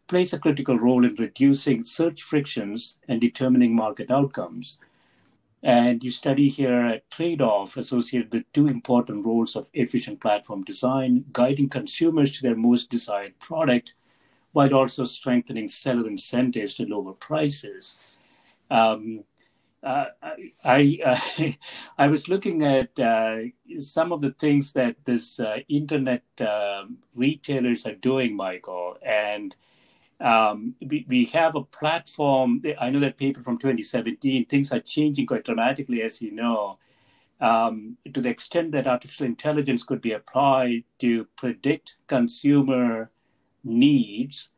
[0.08, 4.78] plays a critical role in reducing search frictions and determining market outcomes.
[5.62, 10.62] And you study here a trade off associated with two important roles of efficient platform
[10.64, 13.94] design, guiding consumers to their most desired product,
[14.52, 18.16] while also strengthening seller incentives to lower prices.
[18.70, 19.24] Um,
[19.86, 20.06] uh,
[20.64, 21.50] I uh,
[21.98, 23.38] I was looking at uh,
[23.80, 29.54] some of the things that this uh, internet um, retailers are doing, Michael, and
[30.20, 32.62] um, we, we have a platform.
[32.80, 34.46] I know that paper from 2017.
[34.46, 36.78] Things are changing quite dramatically, as you know.
[37.40, 43.10] Um, to the extent that artificial intelligence could be applied to predict consumer
[43.64, 44.50] needs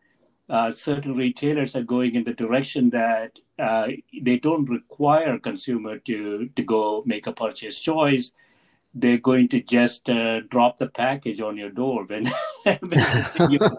[0.48, 3.88] uh, certain retailers are going in the direction that uh,
[4.22, 8.32] they don't require consumer to to go make a purchase choice.
[8.94, 12.24] They're going to just uh, drop the package on your door when,
[13.50, 13.76] you're,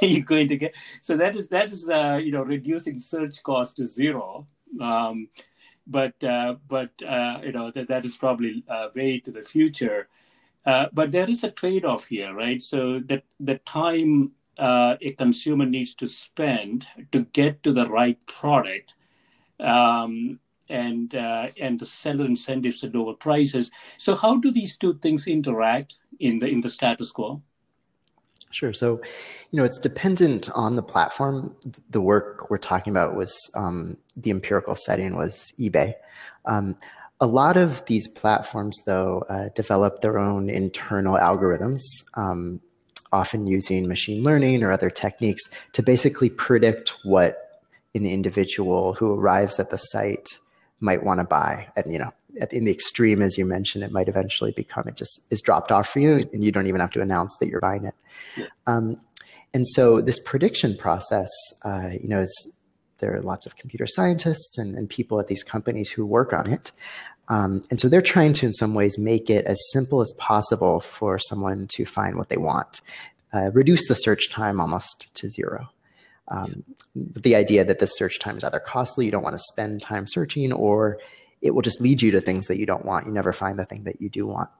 [0.00, 0.74] you're, going to get.
[1.02, 4.46] So that is that is uh, you know reducing search cost to zero.
[4.80, 5.28] Um,
[5.86, 10.08] but uh, but you know that that is probably way to the future.
[10.64, 12.62] but there is a trade-off here, right?
[12.62, 18.18] So that the time uh, a consumer needs to spend to get to the right
[18.26, 18.94] product
[19.60, 20.38] um,
[20.68, 23.70] and uh, and the seller incentives at lower prices.
[23.98, 27.42] So how do these two things interact in the in the status quo?
[28.50, 28.72] Sure.
[28.72, 29.00] So,
[29.50, 31.56] you know, it's dependent on the platform.
[31.90, 35.94] The work we're talking about was um, the empirical setting was eBay.
[36.44, 36.76] Um,
[37.20, 41.82] a lot of these platforms, though, uh, develop their own internal algorithms
[42.14, 42.60] um,
[43.14, 47.62] often using machine learning or other techniques to basically predict what
[47.94, 50.40] an individual who arrives at the site
[50.80, 51.68] might want to buy.
[51.76, 52.12] And, you know,
[52.50, 55.88] in the extreme, as you mentioned, it might eventually become it just is dropped off
[55.88, 57.94] for you and you don't even have to announce that you're buying it.
[58.66, 59.00] Um,
[59.54, 61.30] and so this prediction process,
[61.64, 62.52] uh, you know, is
[62.98, 66.50] there are lots of computer scientists and, and people at these companies who work on
[66.50, 66.72] it.
[67.28, 70.80] Um, and so they're trying to, in some ways, make it as simple as possible
[70.80, 72.80] for someone to find what they want,
[73.32, 75.70] uh, reduce the search time almost to zero.
[76.28, 76.64] Um,
[76.94, 80.06] the idea that the search time is either costly, you don't want to spend time
[80.06, 80.98] searching, or
[81.40, 83.06] it will just lead you to things that you don't want.
[83.06, 84.50] You never find the thing that you do want.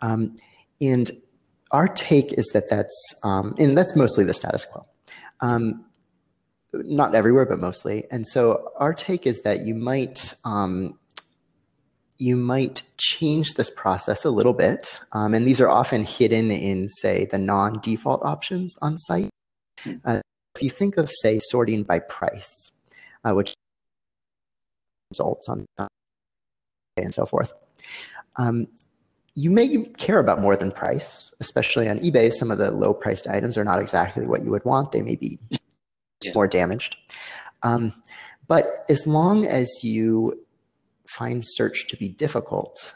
[0.00, 0.36] Um,
[0.80, 1.10] and
[1.70, 4.84] our take is that that's, um, and that's mostly the status quo.
[5.40, 5.84] Um,
[6.72, 8.04] not everywhere, but mostly.
[8.10, 10.98] And so our take is that you might um,
[12.18, 15.00] you might change this process a little bit.
[15.12, 19.30] Um, and these are often hidden in, say, the non default options on site.
[19.80, 19.94] Hmm.
[20.04, 20.20] Uh,
[20.54, 22.70] if you think of, say, sorting by price,
[23.24, 23.54] uh, which
[25.10, 25.66] results on
[26.98, 27.52] and so forth,
[28.36, 28.66] um,
[29.34, 32.32] you may care about more than price, especially on eBay.
[32.32, 34.92] Some of the low priced items are not exactly what you would want.
[34.92, 35.38] They may be
[36.22, 36.32] yeah.
[36.34, 36.96] more damaged.
[37.62, 37.94] Um,
[38.46, 40.38] but as long as you
[41.06, 42.94] find search to be difficult,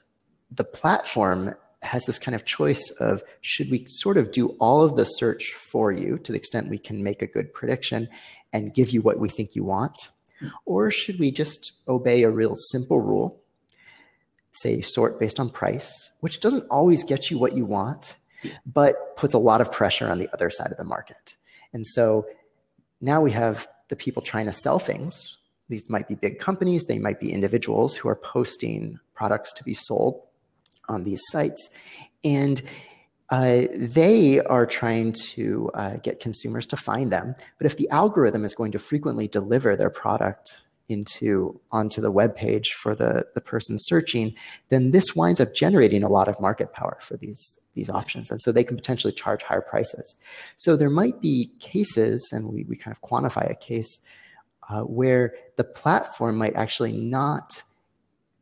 [0.51, 4.97] the platform has this kind of choice of should we sort of do all of
[4.97, 8.09] the search for you to the extent we can make a good prediction
[8.53, 10.09] and give you what we think you want?
[10.41, 10.49] Hmm.
[10.65, 13.41] Or should we just obey a real simple rule,
[14.53, 18.15] say sort based on price, which doesn't always get you what you want,
[18.65, 21.37] but puts a lot of pressure on the other side of the market?
[21.73, 22.27] And so
[23.01, 25.39] now we have the people trying to sell things.
[25.69, 29.75] These might be big companies, they might be individuals who are posting products to be
[29.75, 30.23] sold
[30.89, 31.71] on these sites.
[32.25, 32.63] And
[33.31, 37.35] uh, they are trying to uh, get consumers to find them.
[37.59, 42.37] But if the algorithm is going to frequently deliver their product into onto the web
[42.37, 44.35] page for the, the person searching,
[44.69, 48.31] then this winds up generating a lot of market power for these, these options.
[48.31, 50.15] And so they can potentially charge higher prices.
[50.57, 53.99] So there might be cases, and we, we kind of quantify a case
[54.69, 57.63] uh, where the platform might actually not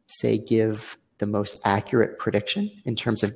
[0.06, 3.34] say give the most accurate prediction in terms of,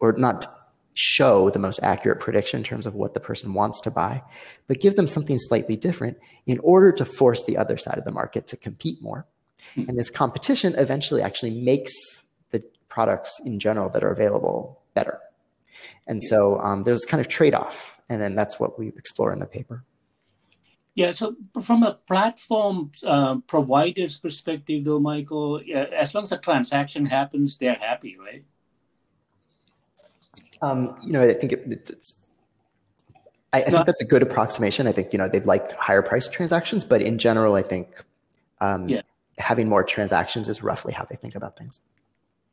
[0.00, 0.46] or not
[0.94, 4.22] show the most accurate prediction in terms of what the person wants to buy,
[4.68, 8.12] but give them something slightly different in order to force the other side of the
[8.12, 9.26] market to compete more.
[9.74, 9.88] Hmm.
[9.88, 11.92] And this competition eventually actually makes
[12.50, 15.20] the products in general that are available better.
[16.06, 17.98] And so um, there's kind of trade off.
[18.08, 19.84] And then that's what we explore in the paper.
[20.94, 25.60] Yeah, so from a platform uh, provider's perspective, though, Michael,
[25.92, 28.44] as long as a transaction happens, they're happy, right?
[30.62, 32.22] Um, you know, I think it, it's.
[33.52, 33.70] I, I no.
[33.70, 34.86] think that's a good approximation.
[34.86, 38.04] I think you know they'd like higher price transactions, but in general, I think
[38.60, 39.02] um, yeah.
[39.38, 41.80] having more transactions is roughly how they think about things.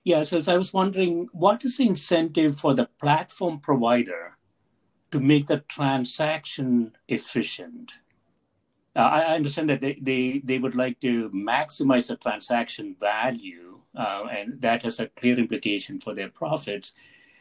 [0.03, 4.35] Yeah, so, so I was wondering, what is the incentive for the platform provider
[5.11, 7.93] to make the transaction efficient?
[8.95, 14.25] Uh, I understand that they, they, they would like to maximize the transaction value, uh,
[14.29, 16.93] and that has a clear implication for their profits.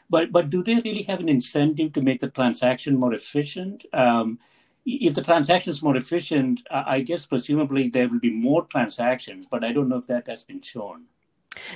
[0.08, 3.84] But but do they really have an incentive to make the transaction more efficient?
[3.92, 4.38] Um,
[4.84, 9.62] if the transaction is more efficient, I guess presumably there will be more transactions, but
[9.62, 11.04] I don't know if that has been shown.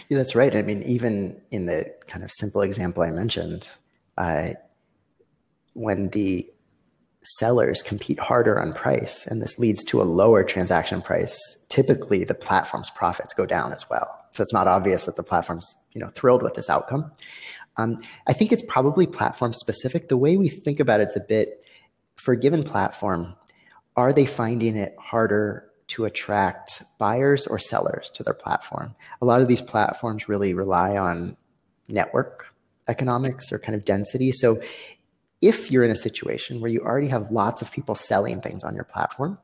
[0.08, 0.54] Yeah, that's right.
[0.56, 3.68] I mean, even in the kind of simple example I mentioned,
[4.16, 4.50] uh,
[5.74, 6.50] when the
[7.24, 12.34] sellers compete harder on price and this leads to a lower transaction price, typically the
[12.34, 14.08] platform's profits go down as well.
[14.32, 17.10] So it's not obvious that the platform's you know thrilled with this outcome.
[17.76, 20.08] Um, I think it's probably platform specific.
[20.08, 21.64] The way we think about it's a bit
[22.16, 23.34] for a given platform,
[23.96, 28.94] are they finding it harder to attract buyers or sellers to their platform?
[29.20, 31.36] A lot of these platforms really rely on
[31.88, 32.54] network
[32.88, 34.30] economics or kind of density.
[34.30, 34.60] So
[35.44, 38.74] if you're in a situation where you already have lots of people selling things on
[38.74, 39.38] your platform,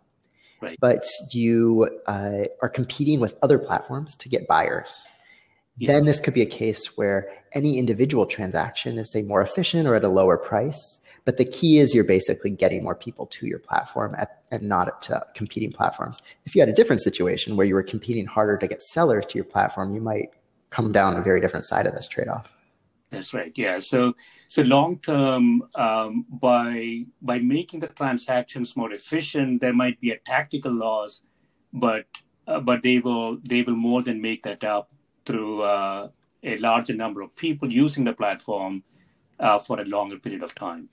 [0.63, 0.79] right.
[0.81, 5.03] but you uh, are competing with other platforms to get buyers,
[5.77, 5.93] yeah.
[5.93, 9.95] then this could be a case where any individual transaction is say more efficient or
[9.95, 10.99] at a lower price.
[11.27, 15.03] But the key is you're basically getting more people to your platform at, and not
[15.03, 16.23] to competing platforms.
[16.47, 19.35] If you had a different situation where you were competing harder to get sellers to
[19.37, 20.31] your platform, you might
[20.71, 22.49] come down a very different side of this trade-off.
[23.11, 23.53] That's right.
[23.57, 23.79] Yeah.
[23.79, 24.15] So
[24.47, 30.19] so long term, um, by by making the transactions more efficient, there might be a
[30.19, 31.23] tactical loss,
[31.73, 32.07] but
[32.47, 34.93] uh, but they will they will more than make that up
[35.27, 36.09] through uh,
[36.45, 38.85] a larger number of people using the platform
[39.41, 40.89] uh, for a longer period of time.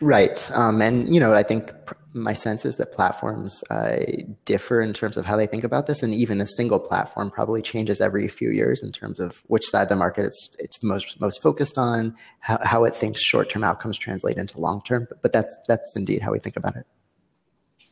[0.00, 0.50] Right.
[0.52, 1.72] Um, and, you know, I think
[2.14, 3.96] my sense is that platforms uh,
[4.44, 6.02] differ in terms of how they think about this.
[6.02, 9.84] And even a single platform probably changes every few years in terms of which side
[9.84, 13.96] of the market it's, it's most, most focused on, how, how it thinks short-term outcomes
[13.96, 15.06] translate into long-term.
[15.08, 16.86] But, but that's, that's indeed how we think about it.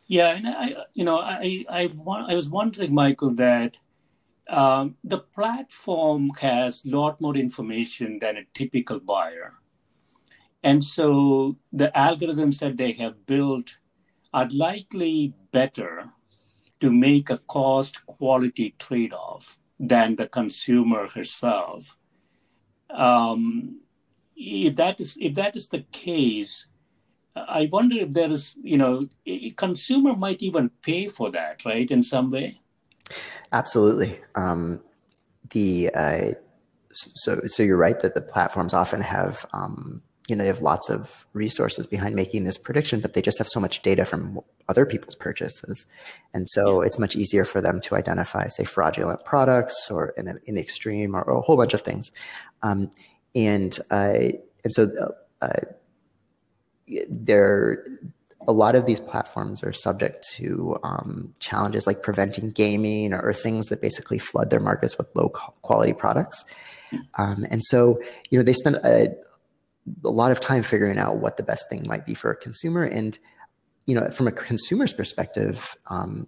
[0.06, 0.30] Yeah.
[0.30, 3.78] And I, you know, I, I, I was wondering, Michael, that
[4.48, 9.54] um, the platform has a lot more information than a typical buyer.
[10.62, 13.78] And so the algorithms that they have built
[14.32, 16.04] are likely better
[16.80, 21.96] to make a cost quality trade off than the consumer herself.
[22.90, 23.80] Um,
[24.36, 26.66] if that is if that is the case,
[27.36, 31.90] I wonder if there is you know a consumer might even pay for that, right?
[31.90, 32.60] In some way.
[33.52, 34.20] Absolutely.
[34.34, 34.80] Um,
[35.50, 36.32] the uh,
[36.92, 40.88] so so you're right that the platforms often have um, you know they have lots
[40.88, 44.86] of resources behind making this prediction, but they just have so much data from other
[44.86, 45.86] people's purchases,
[46.32, 46.86] and so yeah.
[46.86, 51.14] it's much easier for them to identify, say, fraudulent products or in, in the extreme
[51.14, 52.12] or, or, a whole bunch of things,
[52.62, 52.90] um,
[53.34, 54.30] and uh,
[54.64, 55.60] and so uh,
[57.08, 57.84] there
[58.48, 63.32] a lot of these platforms are subject to um, challenges like preventing gaming or, or,
[63.34, 66.46] things that basically flood their markets with low quality products.
[67.16, 68.00] Um, and so,
[68.30, 69.14] you know, they spend a,
[70.04, 72.84] a lot of time figuring out what the best thing might be for a consumer.
[72.84, 73.18] And,
[73.86, 76.26] you know, from a consumer's perspective, um,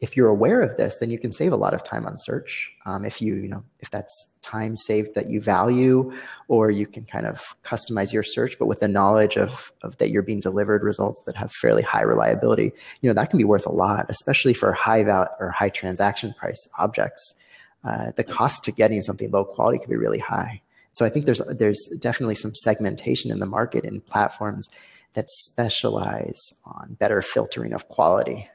[0.00, 2.70] if you're aware of this, then you can save a lot of time on search.
[2.84, 6.12] Um, if you, you know, if that's time saved that you value,
[6.48, 10.10] or you can kind of customize your search, but with the knowledge of, of that
[10.10, 13.66] you're being delivered results that have fairly high reliability, you know, that can be worth
[13.66, 17.34] a lot, especially for high val or high transaction price objects.
[17.82, 20.60] Uh, the cost to getting something low quality can be really high.
[20.96, 24.68] So I think there's there's definitely some segmentation in the market in platforms
[25.14, 28.48] that specialize on better filtering of quality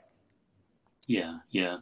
[1.11, 1.77] yeah, yeah.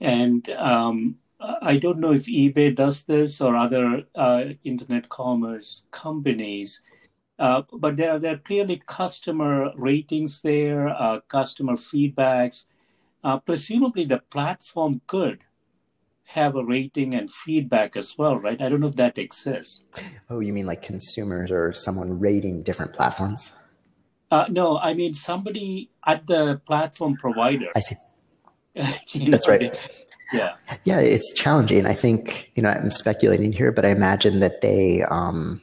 [0.00, 6.80] And um, I don't know if eBay does this or other uh, internet commerce companies,
[7.38, 12.66] uh, but there are, there are clearly customer ratings there, uh, customer feedbacks.
[13.24, 15.40] Uh, presumably, the platform could
[16.28, 18.60] have a rating and feedback as well, right?
[18.60, 19.84] I don't know if that exists.
[20.28, 23.54] Oh, you mean like consumers or someone rating different platforms?
[24.30, 27.68] Uh, no, I mean somebody at the platform provider.
[27.74, 27.96] I see.
[29.30, 29.74] That's right.
[30.30, 30.56] Yeah.
[30.84, 31.86] Yeah, it's challenging.
[31.86, 35.62] I think, you know, I'm speculating here, but I imagine that they, um,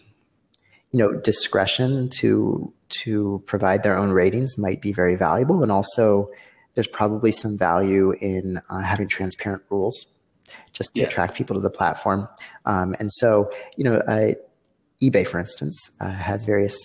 [0.91, 6.29] you know, discretion to to provide their own ratings might be very valuable, and also
[6.73, 10.07] there's probably some value in uh, having transparent rules,
[10.73, 11.07] just to yeah.
[11.07, 12.27] attract people to the platform.
[12.65, 14.33] Um, and so, you know, uh,
[15.01, 16.77] eBay, for instance, uh, has various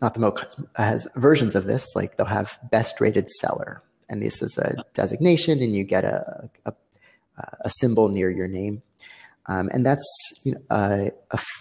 [0.00, 1.86] not the most has versions of this.
[1.94, 6.48] Like they'll have best rated seller, and this is a designation, and you get a,
[6.66, 6.72] a,
[7.38, 8.82] a symbol near your name.
[9.46, 10.06] Um, and that's
[10.44, 11.10] you know, a,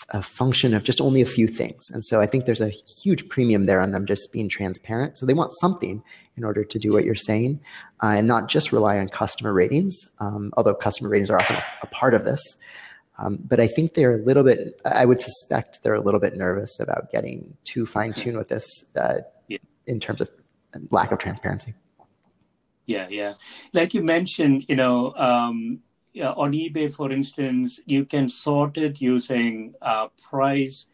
[0.10, 1.90] a, function of just only a few things.
[1.92, 2.72] And so I think there's a
[3.04, 5.18] huge premium there on them just being transparent.
[5.18, 6.02] So they want something
[6.38, 7.60] in order to do what you're saying
[8.02, 11.88] uh, and not just rely on customer ratings, um, although customer ratings are often a
[11.88, 12.42] part of this.
[13.20, 16.36] Um, but I think they're a little bit, I would suspect they're a little bit
[16.36, 18.66] nervous about getting too fine tuned with this
[18.96, 19.60] uh, yeah.
[19.86, 20.30] in terms of
[20.90, 21.74] lack of transparency.
[22.86, 23.36] Yeah, yeah.
[23.72, 25.14] Like you mentioned, you know,
[26.22, 30.88] on eBay, for instance, you can sort it using uh, price.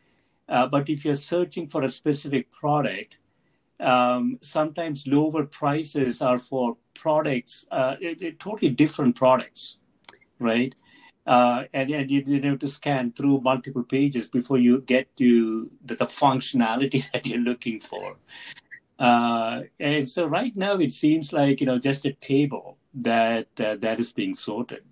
[0.47, 3.19] Uh, but if you're searching for a specific product,
[3.79, 9.77] um, sometimes lower prices are for products, uh, it, it, totally different products,
[10.39, 10.75] right?
[11.25, 15.69] Uh, and, and you, you have to scan through multiple pages before you get to
[15.85, 18.17] the, the functionality that you're looking for.
[18.97, 23.75] Uh, and so right now it seems like you know just a table that uh,
[23.77, 24.83] that is being sorted.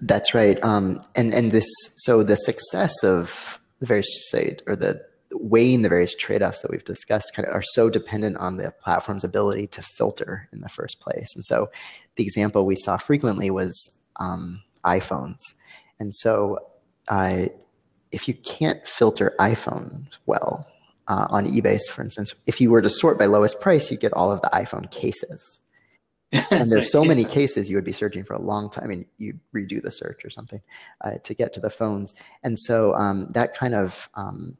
[0.00, 0.62] That's right.
[0.62, 1.68] Um, and and this
[1.98, 5.02] so the success of the various say or the
[5.32, 9.24] weighing the various trade-offs that we've discussed kind of are so dependent on the platform's
[9.24, 11.34] ability to filter in the first place.
[11.34, 11.68] And so
[12.14, 15.40] the example we saw frequently was um, iPhones.
[16.00, 16.58] And so
[17.08, 17.46] uh,
[18.12, 20.66] if you can't filter iPhones well,
[21.08, 24.12] uh, on eBay, for instance, if you were to sort by lowest price, you get
[24.12, 25.60] all of the iPhone cases.
[26.50, 28.84] and there's so many cases you would be searching for a long time.
[28.84, 30.60] I mean, you redo the search or something
[31.02, 32.12] uh, to get to the phones.
[32.42, 34.56] And so um, that kind of, um,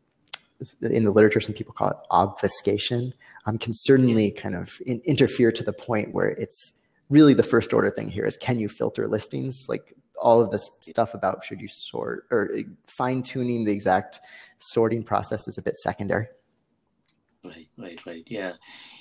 [0.81, 3.13] in the literature, some people call it obfuscation,
[3.47, 6.73] um, can certainly kind of in, interfere to the point where it's
[7.11, 9.67] really the first order thing here is can you filter listings?
[9.69, 14.21] Like all of this stuff about should you sort or uh, fine tuning the exact
[14.59, 16.27] sorting process is a bit secondary.
[17.47, 18.25] Right, right, right.
[18.27, 18.53] Yeah.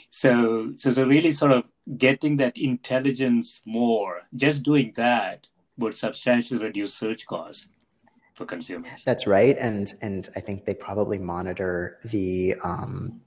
[0.10, 6.64] So, so, so really sort of getting that intelligence more, just doing that would substantially
[6.64, 7.68] reduce search costs
[8.34, 9.04] for consumers.
[9.06, 9.58] That's right.
[9.58, 13.22] And, and I think they probably monitor the, um,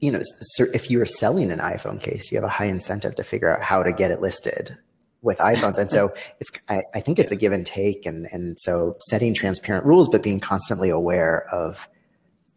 [0.00, 0.22] you know,
[0.58, 3.62] if you are selling an iPhone case, you have a high incentive to figure out
[3.62, 4.76] how to get it listed
[5.22, 5.78] with iPhones.
[5.78, 8.06] And so it's, I, I, think it's a give and take.
[8.06, 11.88] And, and so setting transparent rules, but being constantly aware of,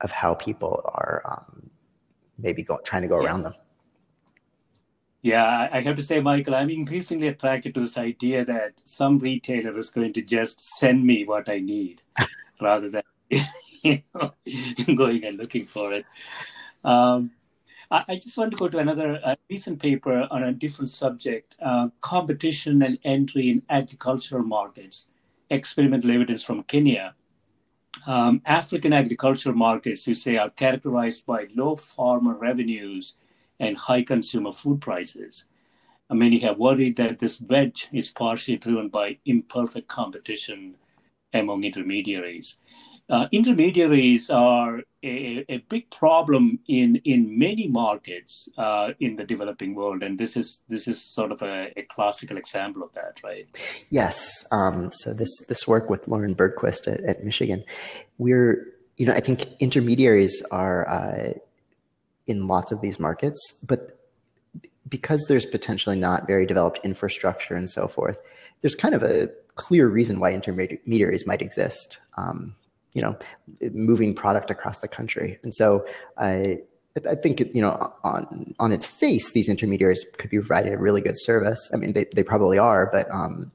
[0.04, 1.70] of how people are um,
[2.38, 3.28] maybe go, trying to go yeah.
[3.28, 3.54] around them.
[5.24, 9.78] Yeah, I have to say, Michael, I'm increasingly attracted to this idea that some retailer
[9.78, 12.02] is going to just send me what I need
[12.62, 13.04] rather than
[13.84, 14.34] you know,
[14.96, 16.06] going and looking for it.
[16.84, 17.32] Um,
[17.92, 21.90] I, just want to go to another uh, recent paper on a different subject uh,
[22.00, 25.08] competition and entry in agricultural markets,
[25.50, 27.16] experimental evidence from Kenya.
[28.08, 33.16] Um, African agricultural markets, you say, are characterized by low farmer revenues
[33.60, 35.46] and high consumer food prices.
[36.10, 40.76] many have worried that this wedge is partially driven by imperfect competition
[41.34, 42.58] among intermediaries.
[43.12, 49.76] Uh, intermediaries are a, a, big problem in in many markets uh, in the developing
[49.76, 53.48] world, and this is this is sort of a, a classical example of that, right?
[53.90, 54.48] Yes.
[54.52, 57.66] Um, so this this work with Lauren Bergquist at, at, Michigan,
[58.18, 61.34] we're you know I think intermediaries are uh,
[62.28, 64.00] in lots of these markets, but
[64.88, 68.22] because there's potentially not very developed infrastructure and so forth,
[68.62, 71.98] there's kind of a clear reason why intermediaries might exist.
[72.16, 72.56] Um,
[72.94, 73.18] you know,
[73.74, 75.40] moving product across the country.
[75.44, 75.86] And so
[76.18, 76.60] I,
[77.10, 81.02] I think, you know, on, on its face, these intermediaries could be providing a really
[81.02, 81.70] good service.
[81.74, 83.52] I mean, they, they probably are, but um,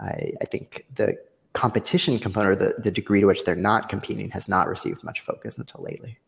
[0.00, 1.16] I, I think the
[1.52, 5.20] competition component or the, the degree to which they're not competing has not received much
[5.20, 6.18] focus until lately.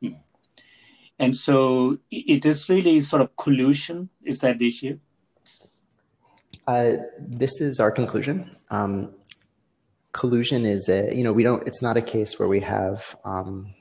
[0.00, 0.14] Hmm.
[1.18, 4.08] And so it is really sort of collusion.
[4.24, 4.98] Is that the issue?
[6.66, 8.50] Uh, this is our conclusion.
[8.70, 9.14] Um,
[10.12, 13.74] collusion is a, you know, we don't, it's not a case where we have um,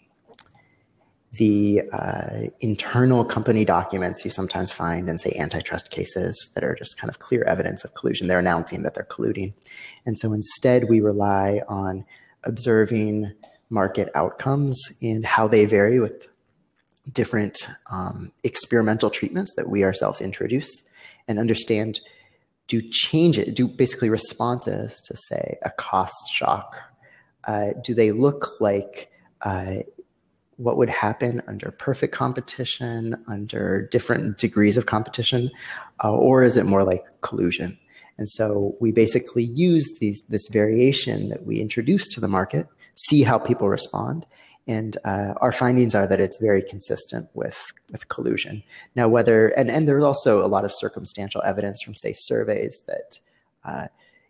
[1.33, 6.97] the uh, internal company documents you sometimes find in, say, antitrust cases that are just
[6.97, 8.27] kind of clear evidence of collusion.
[8.27, 9.53] They're announcing that they're colluding.
[10.05, 12.05] And so instead, we rely on
[12.43, 13.33] observing
[13.69, 16.27] market outcomes and how they vary with
[17.11, 20.83] different um, experimental treatments that we ourselves introduce
[21.27, 22.01] and understand
[22.71, 26.77] do change it, do basically responses to say a cost shock.
[27.43, 29.11] Uh, do they look like
[29.41, 29.79] uh,
[30.55, 35.51] what would happen under perfect competition, under different degrees of competition,
[36.01, 37.77] uh, or is it more like collusion?
[38.17, 43.23] And so we basically use these, this variation that we introduce to the market, see
[43.23, 44.25] how people respond,
[44.67, 48.63] and uh, our findings are that it's very consistent with, with collusion.
[48.95, 53.19] Now, whether, and, and there's also a lot of circumstantial evidence from, say, surveys that
[53.65, 53.87] uh,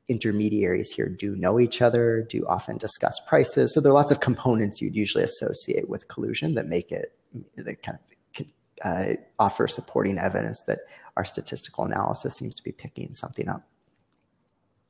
[0.08, 3.74] intermediaries here do know each other, do often discuss prices.
[3.74, 7.14] So there are lots of components you'd usually associate with collusion that make it,
[7.56, 8.46] that kind of
[8.84, 10.80] uh, offer supporting evidence that
[11.18, 13.64] our statistical analysis seems to be picking something up.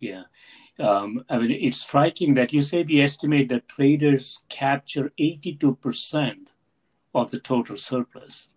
[0.02, 0.24] Yeah.
[0.80, 6.48] Um, I mean, it's striking that you say we estimate that traders capture 82%
[7.14, 8.50] of the total surplus.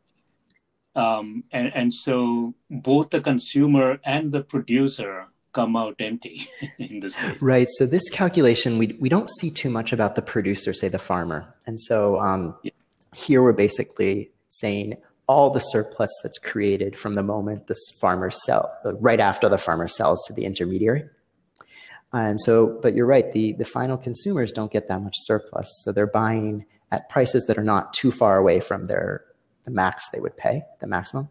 [0.97, 7.17] Um, and, and so both the consumer and the producer come out empty in this
[7.17, 7.37] case.
[7.41, 7.69] Right.
[7.71, 11.55] So this calculation, we, we don't see too much about the producer, say the farmer.
[11.67, 12.73] And so um, yeah.
[13.15, 18.73] here we're basically saying all the surplus that's created from the moment this farmer sell,
[19.01, 21.05] right after the farmer sells to the intermediary.
[22.15, 25.69] And so, but you're right, the, the final consumers don't get that much surplus.
[25.83, 29.25] So they're buying at prices that are not too far away from their
[29.65, 31.29] the max they would pay, the maximum.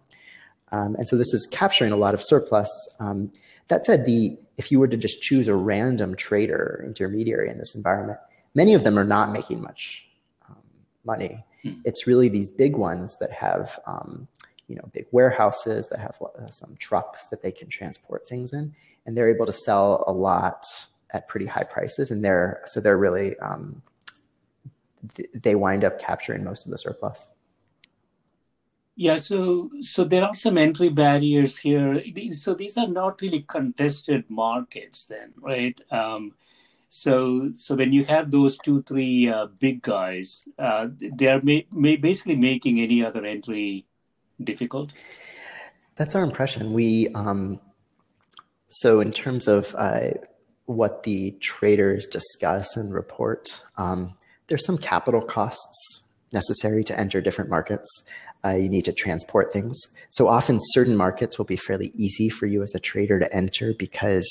[0.72, 2.70] Um, and so this is capturing a lot of surplus.
[3.00, 3.32] Um,
[3.68, 7.58] that said, the if you were to just choose a random trader or intermediary in
[7.58, 8.20] this environment,
[8.54, 10.06] many of them are not making much
[10.50, 10.58] um,
[11.06, 11.44] money.
[11.64, 11.74] Hmm.
[11.86, 14.28] It's really these big ones that have, um,
[14.68, 18.74] you know, big warehouses that have uh, some trucks that they can transport things in
[19.06, 20.66] and they're able to sell a lot
[21.12, 23.82] at pretty high prices, and they're so they're really um,
[25.16, 27.30] th- they wind up capturing most of the surplus.
[28.96, 32.02] Yeah, so so there are some entry barriers here.
[32.32, 35.80] So these are not really contested markets, then, right?
[35.92, 36.34] Um,
[36.90, 42.36] so so when you have those two three uh, big guys, uh, they are basically
[42.36, 43.86] making any other entry
[44.44, 44.94] difficult.
[45.96, 46.74] That's our impression.
[46.74, 47.60] We um,
[48.76, 50.12] so, in terms of uh,
[50.66, 54.16] what the traders discuss and report, um,
[54.48, 57.88] there's some capital costs necessary to enter different markets.
[58.44, 59.80] Uh, you need to transport things.
[60.10, 63.76] So, often certain markets will be fairly easy for you as a trader to enter
[63.78, 64.28] because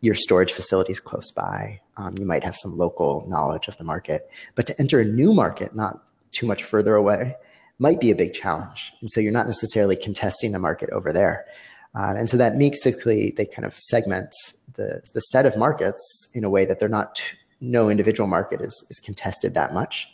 [0.00, 1.80] your storage facility is close by.
[1.98, 4.30] Um, you might have some local knowledge of the market.
[4.54, 6.02] But to enter a new market, not
[6.32, 7.36] too much further away,
[7.78, 8.92] might be a big challenge.
[9.00, 11.46] And so, you're not necessarily contesting the market over there.
[11.94, 14.34] Uh, and so that makes basically they kind of segment
[14.74, 17.22] the, the set of markets in a way that they're not,
[17.60, 20.08] no individual market is, is contested that much.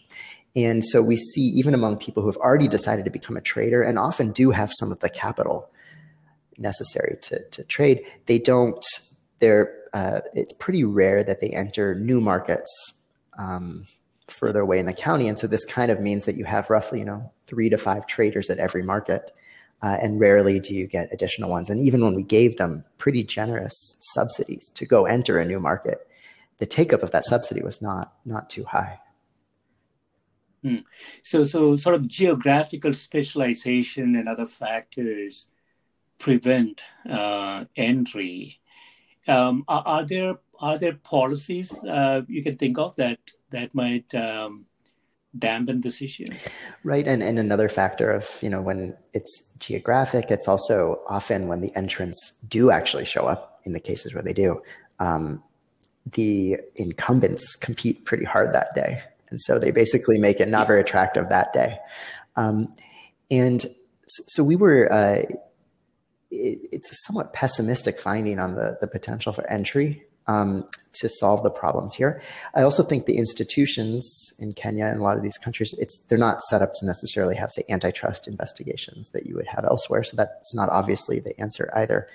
[0.54, 3.82] And so we see even among people who have already decided to become a trader
[3.82, 5.70] and often do have some of the capital
[6.58, 8.84] necessary to, to trade, they don't,
[9.38, 12.92] they're, uh, it's pretty rare that they enter new markets
[13.38, 13.86] um,
[14.30, 15.28] further away in the county.
[15.28, 18.06] And so this kind of means that you have roughly, you know, three to five
[18.06, 19.34] traders at every market
[19.82, 21.70] uh, and rarely do you get additional ones.
[21.70, 26.06] And even when we gave them pretty generous subsidies to go enter a new market,
[26.58, 29.00] the take up of that subsidy was not not too high.
[30.62, 30.76] Hmm.
[31.22, 35.46] So, so sort of geographical specialization and other factors
[36.18, 38.60] prevent uh, entry.
[39.26, 43.18] um, are, are, there are there policies uh, you can think of that
[43.50, 44.66] that might um,
[45.38, 46.26] dampen this issue?
[46.84, 51.60] Right, and and another factor of you know when it's geographic, it's also often when
[51.60, 54.62] the entrants do actually show up in the cases where they do.
[54.98, 55.42] Um,
[56.12, 59.02] the incumbents compete pretty hard that day.
[59.30, 61.78] And so they basically make it not very attractive that day.
[62.36, 62.74] Um,
[63.30, 65.22] and so, so, we were, uh,
[66.30, 70.50] it, it's a somewhat pessimistic finding on the, the potential for entry um,
[71.00, 72.12] to solve the problems here.
[72.54, 76.26] I also think the institutions in Kenya and a lot of these countries, it's they're
[76.28, 80.04] not set up to necessarily have, say, antitrust investigations that you would have elsewhere.
[80.04, 82.08] So that's not obviously the answer either.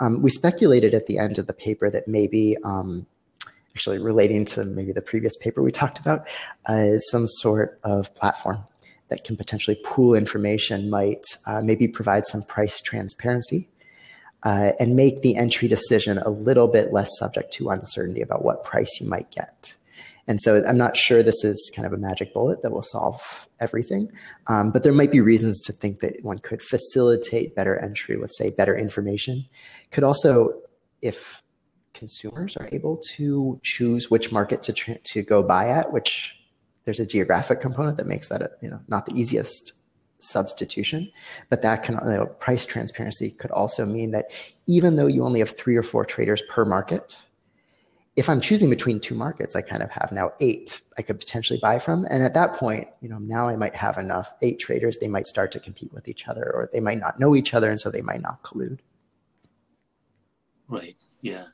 [0.00, 3.06] Um, we speculated at the end of the paper that maybe um,
[3.74, 6.26] actually relating to maybe the previous paper we talked about,
[6.66, 8.58] uh, some sort of platform
[9.08, 13.68] that can potentially pool information, might uh, maybe provide some price transparency,
[14.44, 18.62] uh, and make the entry decision a little bit less subject to uncertainty about what
[18.62, 19.74] price you might get.
[20.26, 23.46] And so I'm not sure this is kind of a magic bullet that will solve
[23.60, 24.10] everything,
[24.46, 28.30] um, but there might be reasons to think that one could facilitate better entry with,
[28.32, 29.44] say, better information.
[29.90, 30.54] Could also,
[31.02, 31.42] if
[31.92, 36.34] consumers are able to choose which market to to go buy at, which
[36.84, 39.72] there's a geographic component that makes that you know not the easiest
[40.24, 41.10] substitution,
[41.50, 44.30] but that can you know, price transparency could also mean that
[44.66, 47.18] even though you only have three or four traders per market,
[48.16, 51.58] if I'm choosing between two markets, I kind of have now eight I could potentially
[51.60, 52.06] buy from.
[52.08, 55.26] And at that point, you know, now I might have enough eight traders, they might
[55.26, 57.68] start to compete with each other or they might not know each other.
[57.68, 58.78] And so they might not collude.
[60.68, 60.96] Right.
[61.20, 61.46] Yeah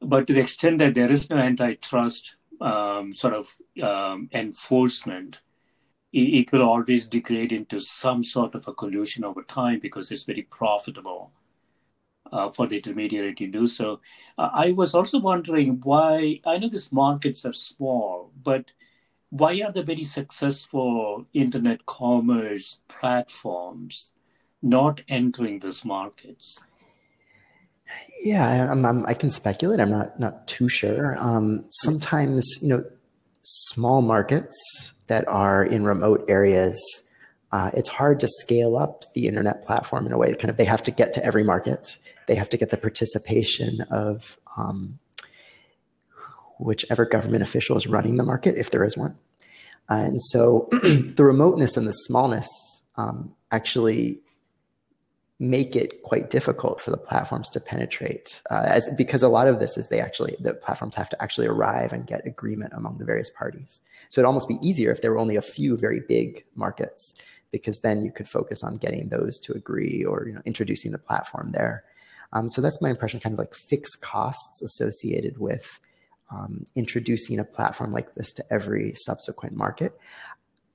[0.00, 5.40] but to the extent that there is no antitrust um, sort of um, enforcement,
[6.12, 10.42] it, will always degrade into some sort of a collusion over time because it's very
[10.42, 11.32] profitable
[12.32, 14.00] uh, for the intermediary to do so.
[14.36, 18.72] Uh, I was also wondering why, I know these markets are small, but
[19.30, 24.12] why are the very successful internet commerce platforms
[24.62, 26.58] not entering these markets?
[28.22, 29.80] Yeah, I'm, I'm, i can speculate.
[29.80, 31.16] I'm not not too sure.
[31.18, 32.84] Um, sometimes, you know,
[33.42, 36.80] small markets that are in remote areas,
[37.52, 40.32] uh, it's hard to scale up the internet platform in a way.
[40.34, 41.98] Kind of, they have to get to every market.
[42.26, 44.98] They have to get the participation of um,
[46.58, 49.16] whichever government official is running the market, if there is one.
[49.88, 52.48] And so, the remoteness and the smallness
[52.96, 54.20] um, actually
[55.40, 59.60] make it quite difficult for the platforms to penetrate uh, as because a lot of
[59.60, 63.04] this is they actually the platforms have to actually arrive and get agreement among the
[63.04, 63.80] various parties.
[64.08, 67.14] So it'd almost be easier if there were only a few very big markets
[67.52, 70.98] because then you could focus on getting those to agree or you know introducing the
[70.98, 71.84] platform there.
[72.32, 75.78] Um, so that's my impression kind of like fixed costs associated with
[76.30, 79.98] um, introducing a platform like this to every subsequent market.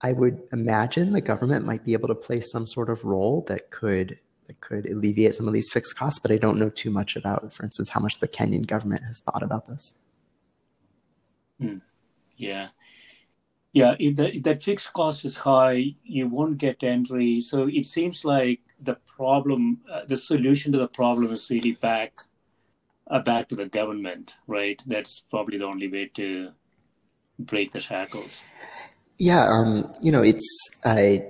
[0.02, 3.72] I would imagine the government might be able to play some sort of role that
[3.72, 7.16] could that could alleviate some of these fixed costs, but I don't know too much
[7.16, 9.94] about, for instance, how much the Kenyan government has thought about this.
[11.60, 11.78] Hmm.
[12.38, 12.70] Yeah.
[13.72, 17.42] Yeah, if, the, if that fixed cost is high, you won't get entry.
[17.42, 22.14] So it seems like the problem, uh, the solution to the problem is really back,
[23.10, 24.80] uh, back to the government, right?
[24.86, 26.52] That's probably the only way to
[27.40, 28.46] break the shackles.
[29.18, 31.26] Yeah, um, you know, it's I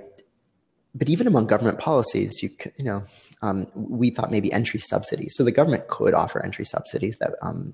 [0.96, 3.04] but even among government policies, you could, you know,
[3.42, 5.34] um, we thought maybe entry subsidies.
[5.36, 7.74] So the government could offer entry subsidies that um,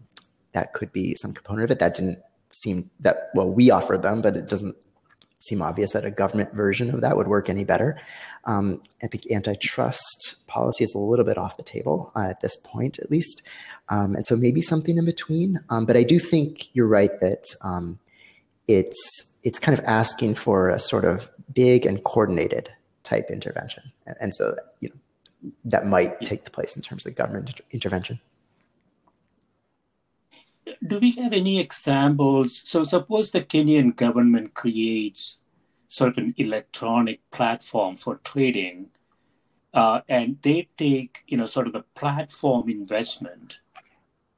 [0.53, 1.79] that could be some component of it.
[1.79, 3.49] That didn't seem that well.
[3.49, 4.75] We offered them, but it doesn't
[5.41, 7.99] seem obvious that a government version of that would work any better.
[8.45, 12.57] Um, I think antitrust policy is a little bit off the table uh, at this
[12.57, 13.41] point, at least,
[13.89, 15.59] um, and so maybe something in between.
[15.69, 17.99] Um, but I do think you're right that um,
[18.67, 22.69] it's it's kind of asking for a sort of big and coordinated
[23.03, 23.91] type intervention.
[24.05, 27.63] And, and so, you know, that might take the place in terms of government inter-
[27.71, 28.19] intervention.
[30.85, 32.61] Do we have any examples?
[32.65, 35.39] So, suppose the Kenyan government creates
[35.87, 38.89] sort of an electronic platform for trading,
[39.73, 43.61] uh, and they take, you know, sort of the platform investment,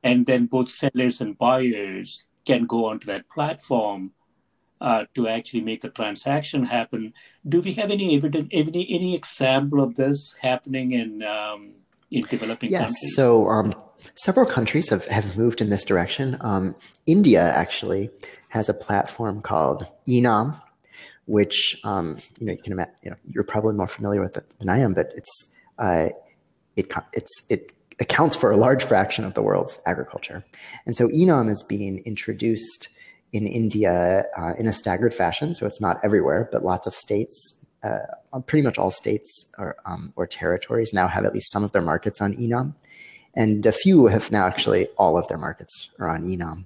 [0.03, 4.12] and then both sellers and buyers can go onto that platform
[4.82, 7.13] uh, to actually make the transaction happen.
[7.47, 11.73] Do we have any evidence, any any example of this happening in um,
[12.09, 13.15] in developing yes, countries?
[13.15, 13.75] so um,
[14.15, 16.38] several countries have, have moved in this direction.
[16.41, 16.75] Um,
[17.05, 18.09] India actually
[18.49, 20.59] has a platform called eNAM,
[21.25, 22.93] which um, you know you can imagine.
[23.03, 26.09] You know, you're probably more familiar with it than I am, but it's uh,
[26.75, 30.43] it it's it accounts for a large fraction of the world's agriculture.
[30.88, 32.89] And so eNAM is being introduced
[33.34, 35.55] in India uh, in a staggered fashion.
[35.55, 40.13] So it's not everywhere, but lots of states, uh, pretty much all states or, um,
[40.15, 42.73] or territories now have at least some of their markets on eNAM.
[43.34, 46.65] And a few have now actually all of their markets are on eNAM.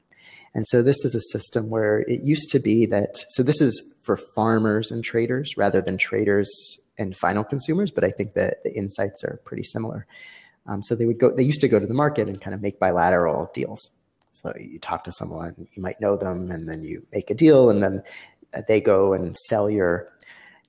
[0.55, 3.93] And so this is a system where it used to be that, so this is
[4.03, 8.74] for farmers and traders rather than traders and final consumers, but I think that the
[8.74, 10.07] insights are pretty similar.
[10.66, 12.61] Um, so they would go, they used to go to the market and kind of
[12.61, 13.91] make bilateral deals.
[14.42, 17.70] So you talk to someone, you might know them, and then you make a deal,
[17.70, 18.04] and then
[18.68, 20.10] they go and sell your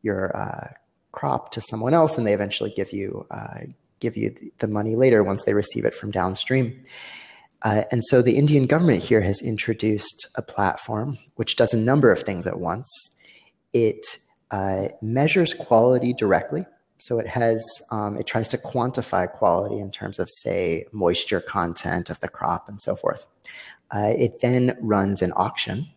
[0.03, 0.69] your uh,
[1.12, 3.61] crop to someone else, and they eventually give you uh,
[4.01, 6.85] give you the money later once they receive it from downstream.
[7.62, 12.12] Uh, and so the Indian government here has introduced a platform which does a number
[12.12, 12.89] of things at once.
[13.73, 14.19] It
[14.51, 16.67] uh, measures quality directly.
[16.99, 22.11] So it has, um, it tries to quantify quality in terms of, say, moisture content
[22.11, 23.26] of the crop and so forth.
[23.94, 25.88] Uh, it then runs an auction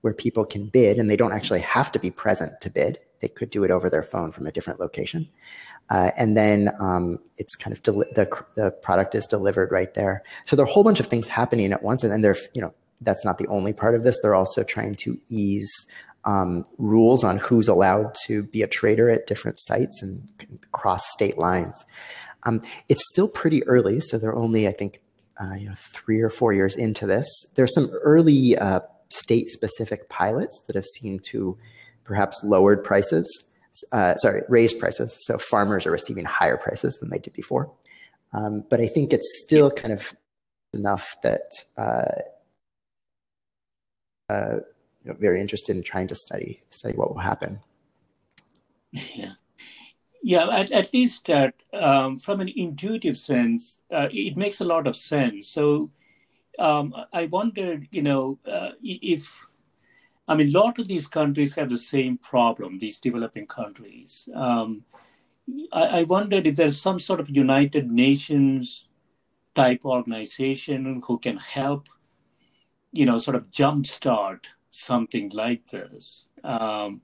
[0.00, 2.98] where people can bid, and they don't actually have to be present to bid.
[3.20, 5.28] They could do it over their phone from a different location.
[5.88, 10.22] Uh, and then um, it's kind of the the product is delivered right there.
[10.44, 12.60] So there are a whole bunch of things happening at once, and then they're you
[12.60, 14.18] know that's not the only part of this.
[14.22, 15.86] They're also trying to ease
[16.26, 20.26] um, rules on who's allowed to be a trader at different sites and
[20.72, 21.84] cross state lines.
[22.42, 25.00] Um, it's still pretty early, so they're only, I think,
[25.40, 27.26] uh, you know, three or four years into this.
[27.56, 31.56] There's some early uh, state-specific pilots that have seemed to
[32.04, 33.44] perhaps lowered prices.
[33.92, 35.16] Uh, sorry, raised prices.
[35.26, 37.70] So farmers are receiving higher prices than they did before.
[38.32, 40.12] Um, but I think it's still kind of
[40.72, 42.22] enough that uh,
[44.28, 44.56] uh,
[45.06, 47.60] you know, very interested in trying to study study what will happen.
[48.90, 49.32] Yeah,
[50.22, 50.48] yeah.
[50.48, 54.96] At, at least uh, um, from an intuitive sense, uh, it makes a lot of
[54.96, 55.48] sense.
[55.48, 55.90] So
[56.58, 59.46] um, I wondered, you know, uh, if
[60.26, 62.78] I mean, a lot of these countries have the same problem.
[62.78, 64.28] These developing countries.
[64.34, 64.82] Um,
[65.72, 68.88] I, I wondered if there's some sort of United Nations
[69.54, 71.88] type organization who can help,
[72.90, 74.46] you know, sort of jumpstart
[74.76, 77.00] something like this, um,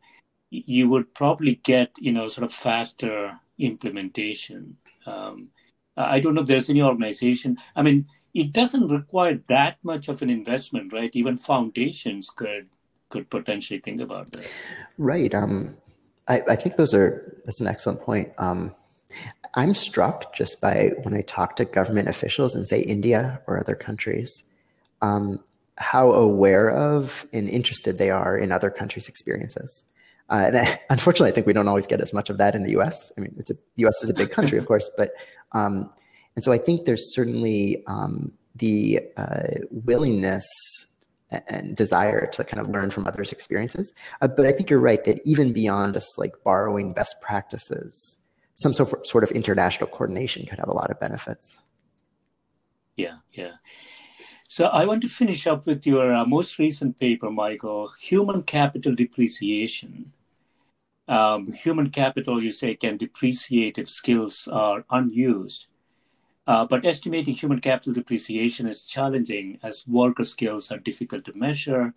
[0.50, 4.76] you would probably get you know sort of faster implementation.
[5.06, 5.50] Um,
[5.96, 7.58] I don't know if there's any organization.
[7.76, 11.10] I mean, it doesn't require that much of an investment, right?
[11.14, 12.68] Even foundations could
[13.08, 14.58] could potentially think about this.
[14.96, 15.34] Right.
[15.34, 15.76] Um,
[16.28, 18.32] I, I think those are that's an excellent point.
[18.38, 18.74] Um,
[19.54, 23.74] I'm struck just by when I talk to government officials in say India or other
[23.74, 24.44] countries.
[25.02, 25.40] Um,
[25.83, 29.85] how aware of and interested they are in other countries' experiences.
[30.30, 32.62] Uh, and I, unfortunately, I think we don't always get as much of that in
[32.62, 33.12] the U.S.
[33.18, 34.03] I mean, it's a, the U.S.
[34.03, 35.12] is a big country, of course, but
[35.53, 35.91] um,
[36.35, 40.47] and so I think there's certainly um, the uh, willingness
[41.49, 43.93] and desire to kind of learn from others' experiences.
[44.20, 48.18] Uh, but I think you're right that even beyond just like borrowing best practices,
[48.55, 51.57] some sort of international coordination could have a lot of benefits.
[52.97, 53.53] Yeah, yeah.
[54.53, 58.94] So I want to finish up with your uh, most recent paper, Michael, Human Capital
[58.94, 60.12] Depreciation.
[61.09, 65.68] Um, human capital, you say, can depreciate if skills are unused.
[66.46, 71.94] Uh, but estimating human capital depreciation is challenging as worker skills are difficult to measure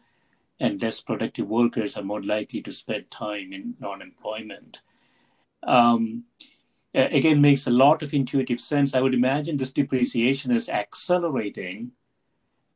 [0.58, 4.82] and less productive workers are more likely to spend time in non employment.
[5.64, 6.24] Um,
[6.94, 8.96] again, makes a lot of intuitive sense.
[8.96, 11.92] I would imagine this depreciation is accelerating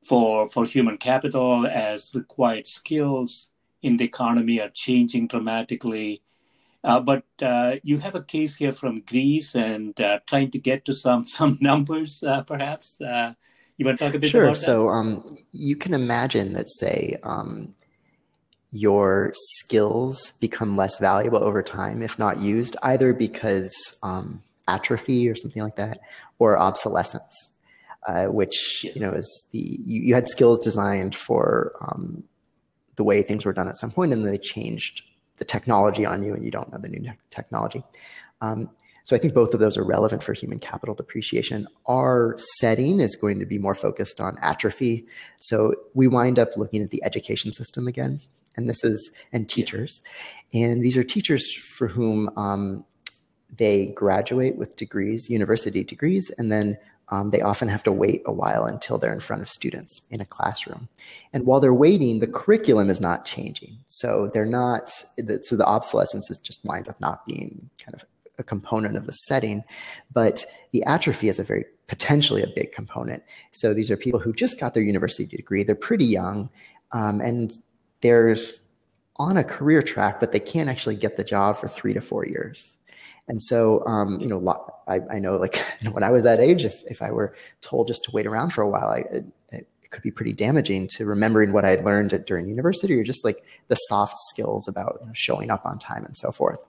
[0.03, 3.49] for for human capital as required skills
[3.81, 6.21] in the economy are changing dramatically.
[6.83, 10.85] Uh, but uh, you have a case here from Greece and uh, trying to get
[10.85, 12.99] to some some numbers, uh, perhaps.
[13.01, 13.33] Uh,
[13.77, 14.43] you want to talk a bit sure.
[14.43, 14.61] about that?
[14.61, 17.73] So um, you can imagine that, say, um,
[18.73, 25.35] your skills become less valuable over time if not used, either because um, atrophy or
[25.35, 25.99] something like that,
[26.39, 27.48] or obsolescence
[28.09, 32.23] uh, which you know is the you, you had skills designed for um,
[32.95, 35.03] the way things were done at some point, and then they changed
[35.37, 37.83] the technology on you, and you don't know the new technology.
[38.41, 38.69] Um,
[39.03, 41.67] so I think both of those are relevant for human capital depreciation.
[41.85, 45.05] Our setting is going to be more focused on atrophy.
[45.39, 48.21] So we wind up looking at the education system again,
[48.55, 50.01] and this is and teachers,
[50.51, 52.85] and these are teachers for whom um,
[53.55, 56.75] they graduate with degrees, university degrees, and then
[57.11, 60.21] um, they often have to wait a while until they're in front of students in
[60.21, 60.89] a classroom.
[61.33, 63.79] And while they're waiting, the curriculum is not changing.
[63.87, 68.05] So they're not, so the obsolescence just winds up not being kind of
[68.37, 69.63] a component of the setting,
[70.13, 73.23] but the atrophy is a very potentially a big component.
[73.51, 75.63] So these are people who just got their university degree.
[75.63, 76.49] They're pretty young,
[76.91, 77.57] um, and
[78.01, 78.37] they're
[79.17, 82.25] on a career track, but they can't actually get the job for three to four
[82.25, 82.77] years.
[83.29, 85.55] And so, um, you know, I, I know like
[85.91, 88.61] when I was that age, if, if I were told just to wait around for
[88.61, 92.23] a while, I, it, it could be pretty damaging to remembering what I had learned
[92.25, 93.37] during university or just like
[93.69, 96.59] the soft skills about you know, showing up on time and so forth.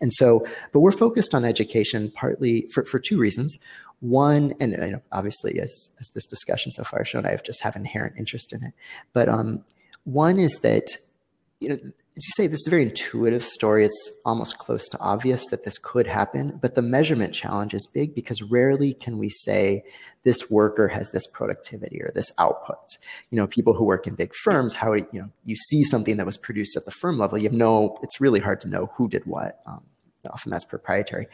[0.00, 3.58] And so, but we're focused on education partly for, for two reasons.
[4.00, 7.42] One, and you know, obviously, as, as this discussion so far has shown, I have
[7.42, 8.72] just have inherent interest in it.
[9.12, 9.64] But um,
[10.04, 10.96] one is that,
[11.60, 11.76] you know,
[12.16, 13.84] as you say, this is a very intuitive story.
[13.84, 18.14] It's almost close to obvious that this could happen, but the measurement challenge is big
[18.14, 19.84] because rarely can we say
[20.22, 22.78] this worker has this productivity or this output.
[23.30, 26.26] You know, people who work in big firms, how you know you see something that
[26.26, 27.98] was produced at the firm level, you have no.
[28.02, 29.60] It's really hard to know who did what.
[29.66, 29.84] Um,
[30.30, 31.26] often that's proprietary.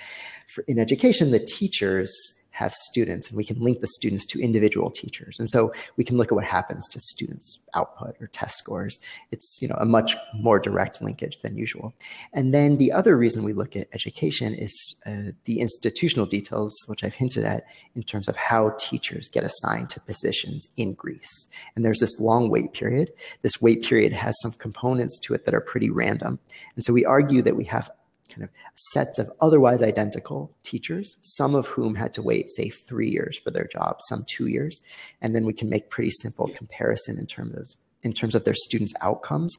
[0.49, 2.11] For, in education, the teachers
[2.51, 5.39] have students and we can link the students to individual teachers.
[5.39, 8.99] And so we can look at what happens to students output or test scores.
[9.31, 11.95] It's, you know, a much more direct linkage than usual.
[12.33, 17.05] And then the other reason we look at education is uh, the institutional details, which
[17.05, 21.49] I've hinted at in terms of how teachers get assigned to positions in Greece.
[21.75, 23.11] And there's this long wait period.
[23.43, 26.39] This wait period has some components to it that are pretty random.
[26.75, 27.91] And so we argue that we have
[28.31, 33.11] kind of sets of otherwise identical teachers, some of whom had to wait, say, three
[33.11, 34.81] years for their job, some two years.
[35.21, 37.69] And then we can make pretty simple comparison in terms of,
[38.03, 39.57] in terms of their students' outcomes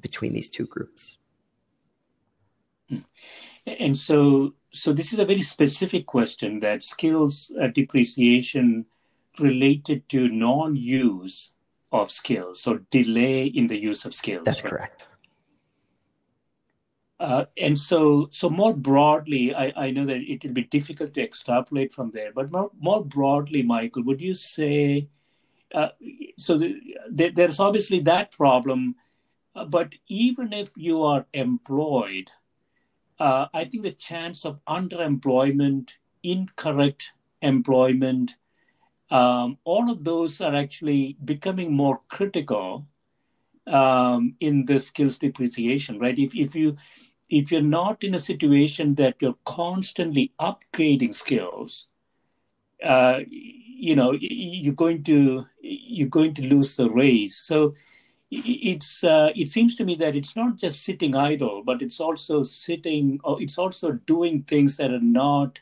[0.00, 1.18] between these two groups.
[3.66, 8.86] And so, so this is a very specific question that skills uh, depreciation
[9.38, 11.50] related to non-use
[11.92, 14.44] of skills or delay in the use of skills.
[14.44, 14.70] That's right?
[14.70, 15.06] correct.
[17.20, 21.22] Uh, and so, so more broadly, I, I know that it will be difficult to
[21.22, 22.32] extrapolate from there.
[22.32, 25.08] But more, more broadly, Michael, would you say?
[25.74, 25.88] Uh,
[26.38, 28.94] so the, the, there's obviously that problem,
[29.54, 32.32] uh, but even if you are employed,
[33.18, 35.90] uh, I think the chance of underemployment,
[36.22, 37.12] incorrect
[37.42, 38.36] employment,
[39.10, 42.86] um, all of those are actually becoming more critical
[43.66, 46.18] um, in the skills depreciation, right?
[46.18, 46.76] If if you
[47.30, 51.86] if you're not in a situation that you're constantly upgrading skills,
[52.84, 57.40] uh, you know you're going to you're going to lose the race.
[57.46, 57.74] So
[58.30, 62.42] it's uh, it seems to me that it's not just sitting idle, but it's also
[62.42, 63.20] sitting.
[63.24, 65.60] Or it's also doing things that are not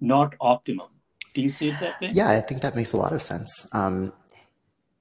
[0.00, 0.88] not optimum.
[1.34, 2.10] Do you see it that way?
[2.12, 3.66] Yeah, I think that makes a lot of sense.
[3.72, 4.12] Um,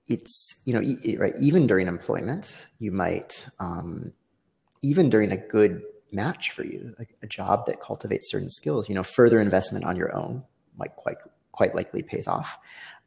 [0.08, 3.48] it's you know right even during employment, you might.
[3.60, 4.14] Um,
[4.84, 5.82] even during a good
[6.12, 9.96] match for you, like a job that cultivates certain skills, you know, further investment on
[9.96, 10.44] your own
[10.78, 11.18] might quite
[11.52, 12.60] quite likely pays off.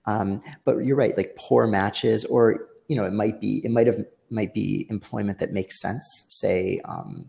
[0.07, 3.87] Um, but you're right, like poor matches, or you know, it might be it might
[3.87, 3.99] have
[4.31, 6.27] might be employment that makes sense.
[6.29, 7.27] Say um,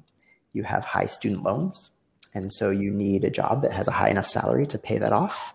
[0.53, 1.91] you have high student loans,
[2.33, 5.13] and so you need a job that has a high enough salary to pay that
[5.13, 5.53] off.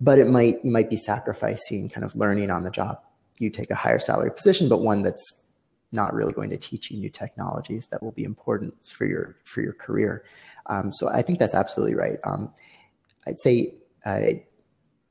[0.00, 2.98] But it might you might be sacrificing kind of learning on the job.
[3.38, 5.43] You take a higher salary position, but one that's
[5.94, 9.62] not really going to teach you new technologies that will be important for your for
[9.62, 10.24] your career.
[10.66, 12.18] Um, so I think that's absolutely right.
[12.24, 12.52] Um,
[13.26, 13.74] I'd say
[14.04, 14.30] uh,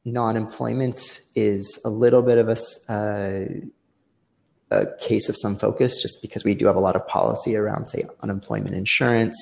[0.05, 2.57] non-employment is a little bit of a,
[2.91, 3.45] uh,
[4.71, 7.87] a case of some focus, just because we do have a lot of policy around,
[7.87, 9.37] say, unemployment insurance,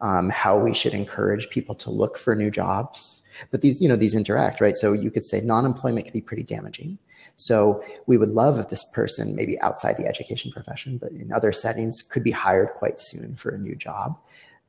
[0.00, 3.22] um, how we should encourage people to look for new jobs.
[3.50, 4.76] But these, you know, these interact, right?
[4.76, 6.98] So you could say non-employment can be pretty damaging.
[7.38, 11.52] So we would love if this person, maybe outside the education profession, but in other
[11.52, 14.18] settings, could be hired quite soon for a new job.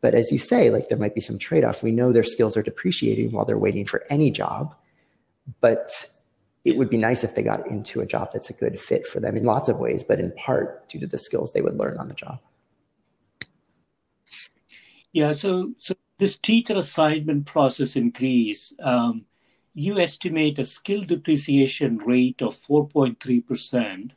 [0.01, 1.83] But as you say, like there might be some trade off.
[1.83, 4.75] We know their skills are depreciating while they're waiting for any job,
[5.61, 5.91] but
[6.63, 9.19] it would be nice if they got into a job that's a good fit for
[9.19, 11.97] them in lots of ways, but in part due to the skills they would learn
[11.97, 12.39] on the job.
[15.11, 19.25] Yeah, so so this teacher assignment process in Greece, um,
[19.79, 24.11] you estimate a skill depreciation rate of 4.3%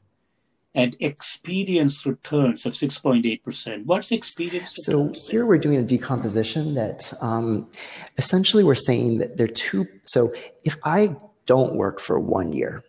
[0.75, 3.85] and experience returns of 6.8%.
[3.85, 7.71] What's experience So here we're doing a decomposition that um,
[8.19, 9.87] essentially we're saying that there are two.
[10.07, 10.33] So
[10.65, 11.15] if I
[11.47, 12.83] don't work for one year,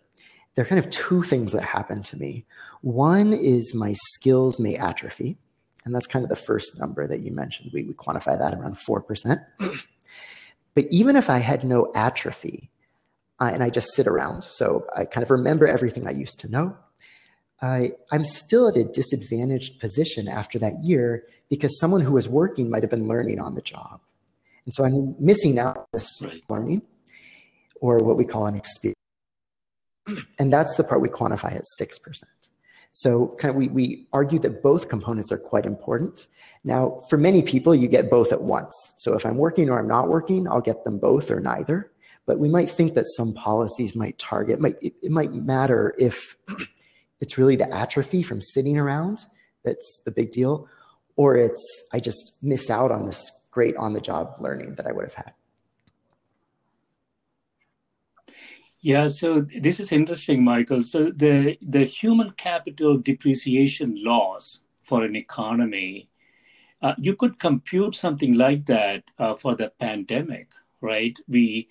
[0.54, 2.44] there are kind of two things that happen to me.
[2.80, 5.36] One is my skills may atrophy.
[5.84, 7.70] And that's kind of the first number that you mentioned.
[7.72, 9.44] We, we quantify that around 4%.
[10.74, 12.70] But even if I had no atrophy
[13.40, 16.50] uh, and I just sit around, so I kind of remember everything I used to
[16.50, 16.76] know,
[17.62, 22.68] I, I'm still at a disadvantaged position after that year because someone who was working
[22.68, 24.00] might have been learning on the job.
[24.64, 26.42] And so I'm missing out this right.
[26.48, 26.82] learning
[27.80, 28.94] or what we call an experience.
[30.38, 32.22] And that's the part we quantify at 6%.
[32.96, 36.28] So kind of we, we argue that both components are quite important.
[36.62, 38.94] Now, for many people, you get both at once.
[38.96, 41.90] So if I'm working or I'm not working, I'll get them both or neither.
[42.24, 46.36] But we might think that some policies might target, might, it, it might matter if
[47.20, 49.24] it's really the atrophy from sitting around
[49.64, 50.68] that's the big deal,
[51.16, 54.92] or it's I just miss out on this great on the job learning that I
[54.92, 55.32] would have had.
[58.84, 60.82] Yeah, so this is interesting, Michael.
[60.82, 66.10] So the the human capital depreciation loss for an economy,
[66.82, 71.18] uh, you could compute something like that uh, for the pandemic, right?
[71.28, 71.68] We,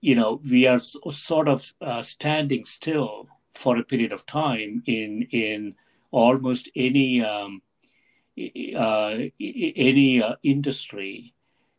[0.00, 5.28] you know, we are sort of uh, standing still for a period of time in
[5.32, 5.76] in
[6.12, 7.62] almost any um,
[8.76, 11.34] uh, any uh, industry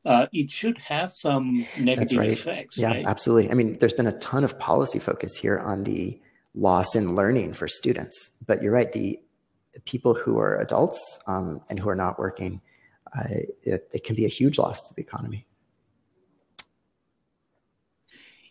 [0.06, 2.32] uh, it should have some negative right.
[2.32, 2.78] effects.
[2.78, 3.06] Yeah, right?
[3.06, 3.52] absolutely.
[3.52, 6.20] I mean, there's been a ton of policy focus here on the
[6.56, 8.92] loss in learning for students, but you're right.
[8.92, 9.20] The
[9.86, 12.62] people who are adults um, and who are not working,
[13.16, 13.28] uh,
[13.64, 15.46] it, it, can be a huge loss to the economy.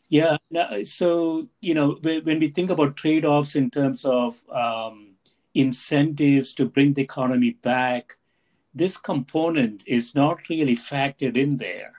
[0.09, 0.39] Yeah.
[0.85, 5.15] So you know, when we think about trade-offs in terms of um,
[5.55, 8.17] incentives to bring the economy back
[8.75, 11.93] this component is not really factored in there.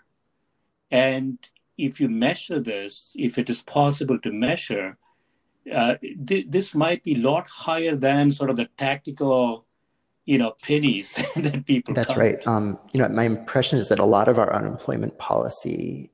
[0.89, 1.37] And
[1.77, 4.97] if you measure this, if it is possible to measure,
[5.73, 5.95] uh,
[6.25, 9.65] th- this might be a lot higher than sort of the tactical,
[10.25, 11.93] you know, pennies that people.
[11.93, 12.19] That's count.
[12.19, 12.47] right.
[12.47, 16.11] Um, you know, my impression is that a lot of our unemployment policy,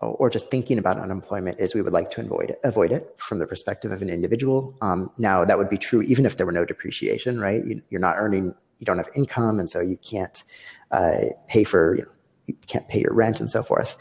[0.00, 3.38] or just thinking about unemployment, is we would like to avoid it, avoid it from
[3.38, 4.76] the perspective of an individual.
[4.80, 7.64] Um, now, that would be true even if there were no depreciation, right?
[7.66, 10.42] You, you're not earning you don't have income, and so you can't
[10.90, 12.08] uh, pay for you, know,
[12.46, 13.96] you can't pay your rent and so forth.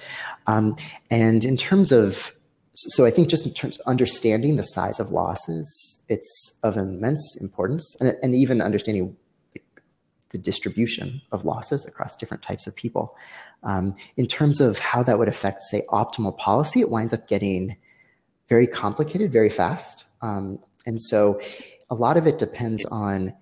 [0.47, 0.75] Um,
[1.11, 2.33] and in terms of
[2.73, 7.37] so I think just in terms of understanding the size of losses, it's of immense
[7.41, 9.17] importance, and, and even understanding
[10.29, 13.15] the distribution of losses across different types of people.
[13.63, 17.77] Um, in terms of how that would affect, say, optimal policy, it winds up getting
[18.49, 20.05] very complicated very fast.
[20.21, 21.41] Um, and so
[21.89, 23.33] a lot of it depends on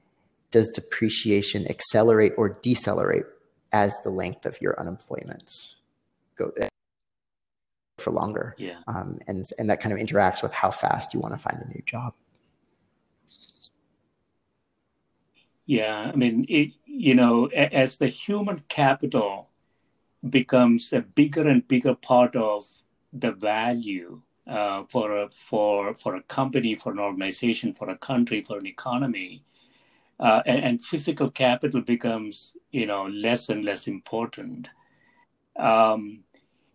[0.56, 3.26] does depreciation accelerate or decelerate
[3.74, 5.52] as the length of your unemployment
[6.38, 6.50] go
[7.98, 8.56] for longer?
[8.58, 8.78] Yeah.
[8.88, 11.68] Um, and, and that kind of interacts with how fast you want to find a
[11.68, 12.14] new job.
[15.66, 19.50] Yeah, I mean, it, you know, as the human capital
[20.30, 22.64] becomes a bigger and bigger part of
[23.12, 28.42] the value uh, for a for for a company, for an organization, for a country,
[28.42, 29.44] for an economy,
[30.20, 34.70] uh, and, and, physical capital becomes you know less and less important.
[35.58, 36.24] Um,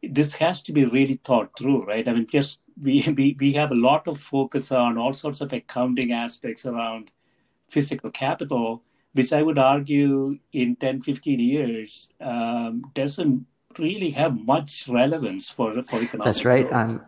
[0.03, 2.07] this has to be really thought through, right?
[2.07, 5.53] I mean, just we, we we have a lot of focus on all sorts of
[5.53, 7.11] accounting aspects around
[7.69, 8.83] physical capital,
[9.13, 13.47] which I would argue in 10, 15 years um, doesn't
[13.79, 16.25] really have much relevance for for economic.
[16.25, 16.71] That's right.
[16.73, 17.05] Um,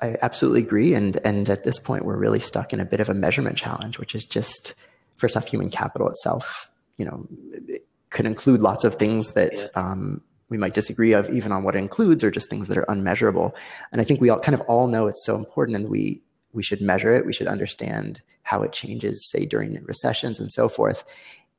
[0.00, 3.08] I absolutely agree, and and at this point, we're really stuck in a bit of
[3.08, 4.74] a measurement challenge, which is just
[5.16, 7.26] first off, human capital itself, you know,
[7.68, 9.82] it could include lots of things that yeah.
[9.82, 12.86] um, we might disagree of even on what it includes or just things that are
[12.88, 13.54] unmeasurable.
[13.92, 16.62] And I think we all kind of all know it's so important and we we
[16.62, 17.26] should measure it.
[17.26, 21.04] We should understand how it changes, say during recessions and so forth.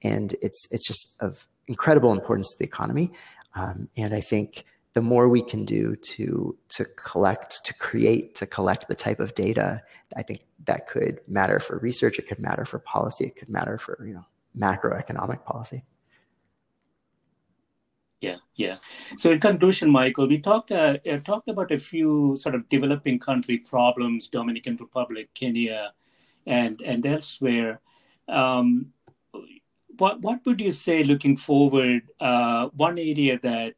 [0.01, 3.11] And it's it's just of incredible importance to the economy.
[3.55, 4.65] Um, and I think
[4.97, 9.35] the more we can do to to collect, to create, to collect the type of
[9.35, 9.83] data,
[10.15, 12.17] I think that could matter for research.
[12.17, 13.25] It could matter for policy.
[13.25, 14.25] It could matter for you know
[14.57, 15.83] macroeconomic policy.
[18.21, 18.77] Yeah, yeah.
[19.17, 23.19] So in conclusion, Michael, we talked uh, uh, talked about a few sort of developing
[23.19, 25.93] country problems: Dominican Republic, Kenya,
[26.47, 27.81] and and elsewhere.
[28.27, 28.93] Um,
[29.99, 32.01] what what would you say, looking forward?
[32.19, 33.75] Uh, one area that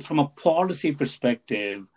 [0.00, 1.88] from a policy perspective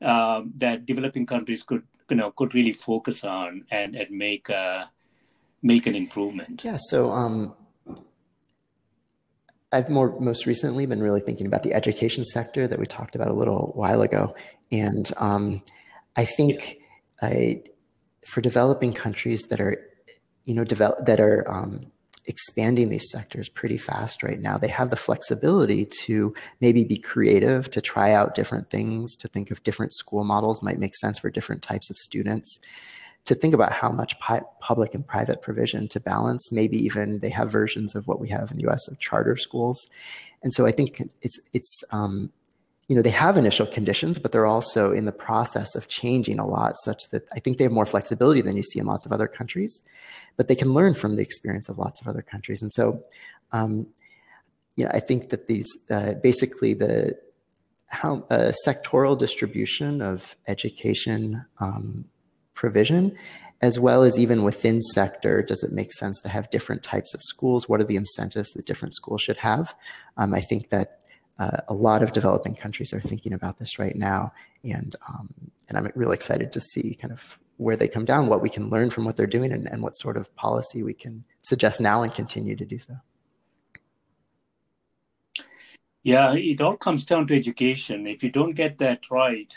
[0.00, 4.90] uh, that developing countries could you know could really focus on and and make a,
[5.62, 7.54] make an improvement yeah so um,
[9.72, 13.28] I've more most recently been really thinking about the education sector that we talked about
[13.28, 14.34] a little while ago,
[14.70, 15.62] and um,
[16.14, 16.78] I think
[17.22, 17.28] yeah.
[17.28, 17.62] I,
[18.26, 19.90] for developing countries that are,
[20.44, 21.90] you know, develop that are um,
[22.26, 24.56] expanding these sectors pretty fast right now.
[24.56, 29.50] They have the flexibility to maybe be creative, to try out different things, to think
[29.50, 32.60] of different school models might make sense for different types of students,
[33.24, 34.16] to think about how much
[34.60, 36.50] public and private provision to balance.
[36.52, 39.88] Maybe even they have versions of what we have in the US of charter schools.
[40.42, 42.32] And so I think it's, it's, um,
[42.92, 46.46] you know, they have initial conditions, but they're also in the process of changing a
[46.46, 49.12] lot, such that I think they have more flexibility than you see in lots of
[49.12, 49.80] other countries.
[50.36, 53.02] But they can learn from the experience of lots of other countries, and so,
[53.50, 53.86] um,
[54.76, 57.18] you know, I think that these uh, basically the
[57.86, 62.04] how uh, sectoral distribution of education um,
[62.52, 63.16] provision
[63.62, 67.22] as well as even within sector, does it make sense to have different types of
[67.22, 67.68] schools?
[67.68, 69.72] What are the incentives that different schools should have?
[70.16, 71.01] Um, I think that
[71.38, 74.32] uh, a lot of developing countries are thinking about this right now,
[74.64, 75.28] and um,
[75.68, 78.70] and I'm really excited to see kind of where they come down, what we can
[78.70, 82.02] learn from what they're doing, and, and what sort of policy we can suggest now
[82.02, 82.96] and continue to do so.
[86.02, 88.06] Yeah, it all comes down to education.
[88.06, 89.54] If you don't get that right,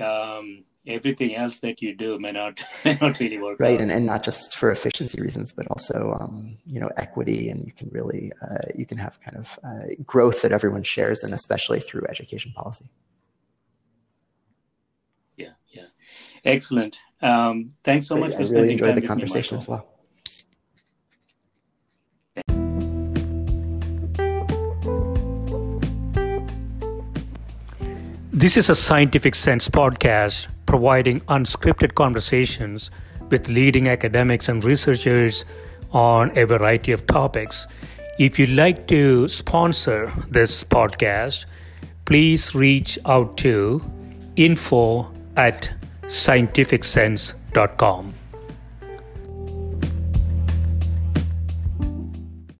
[0.00, 3.80] um, everything else that you do may not may not really work right out.
[3.80, 7.72] and, and not just for efficiency reasons but also um, you know equity and you
[7.72, 11.80] can really uh, you can have kind of uh, growth that everyone shares and especially
[11.80, 12.88] through education policy.
[15.36, 15.86] Yeah yeah.
[16.44, 16.98] Excellent.
[17.22, 18.30] Um, thanks so Great.
[18.30, 19.88] much for i really enjoyed the conversation as well.
[28.36, 32.90] This is a Scientific Sense podcast providing unscripted conversations
[33.30, 35.44] with leading academics and researchers
[35.92, 37.66] on a variety of topics.
[38.18, 41.46] If you'd like to sponsor this podcast,
[42.04, 43.82] please reach out to
[44.36, 45.72] info at
[46.04, 48.15] scientificsense.com.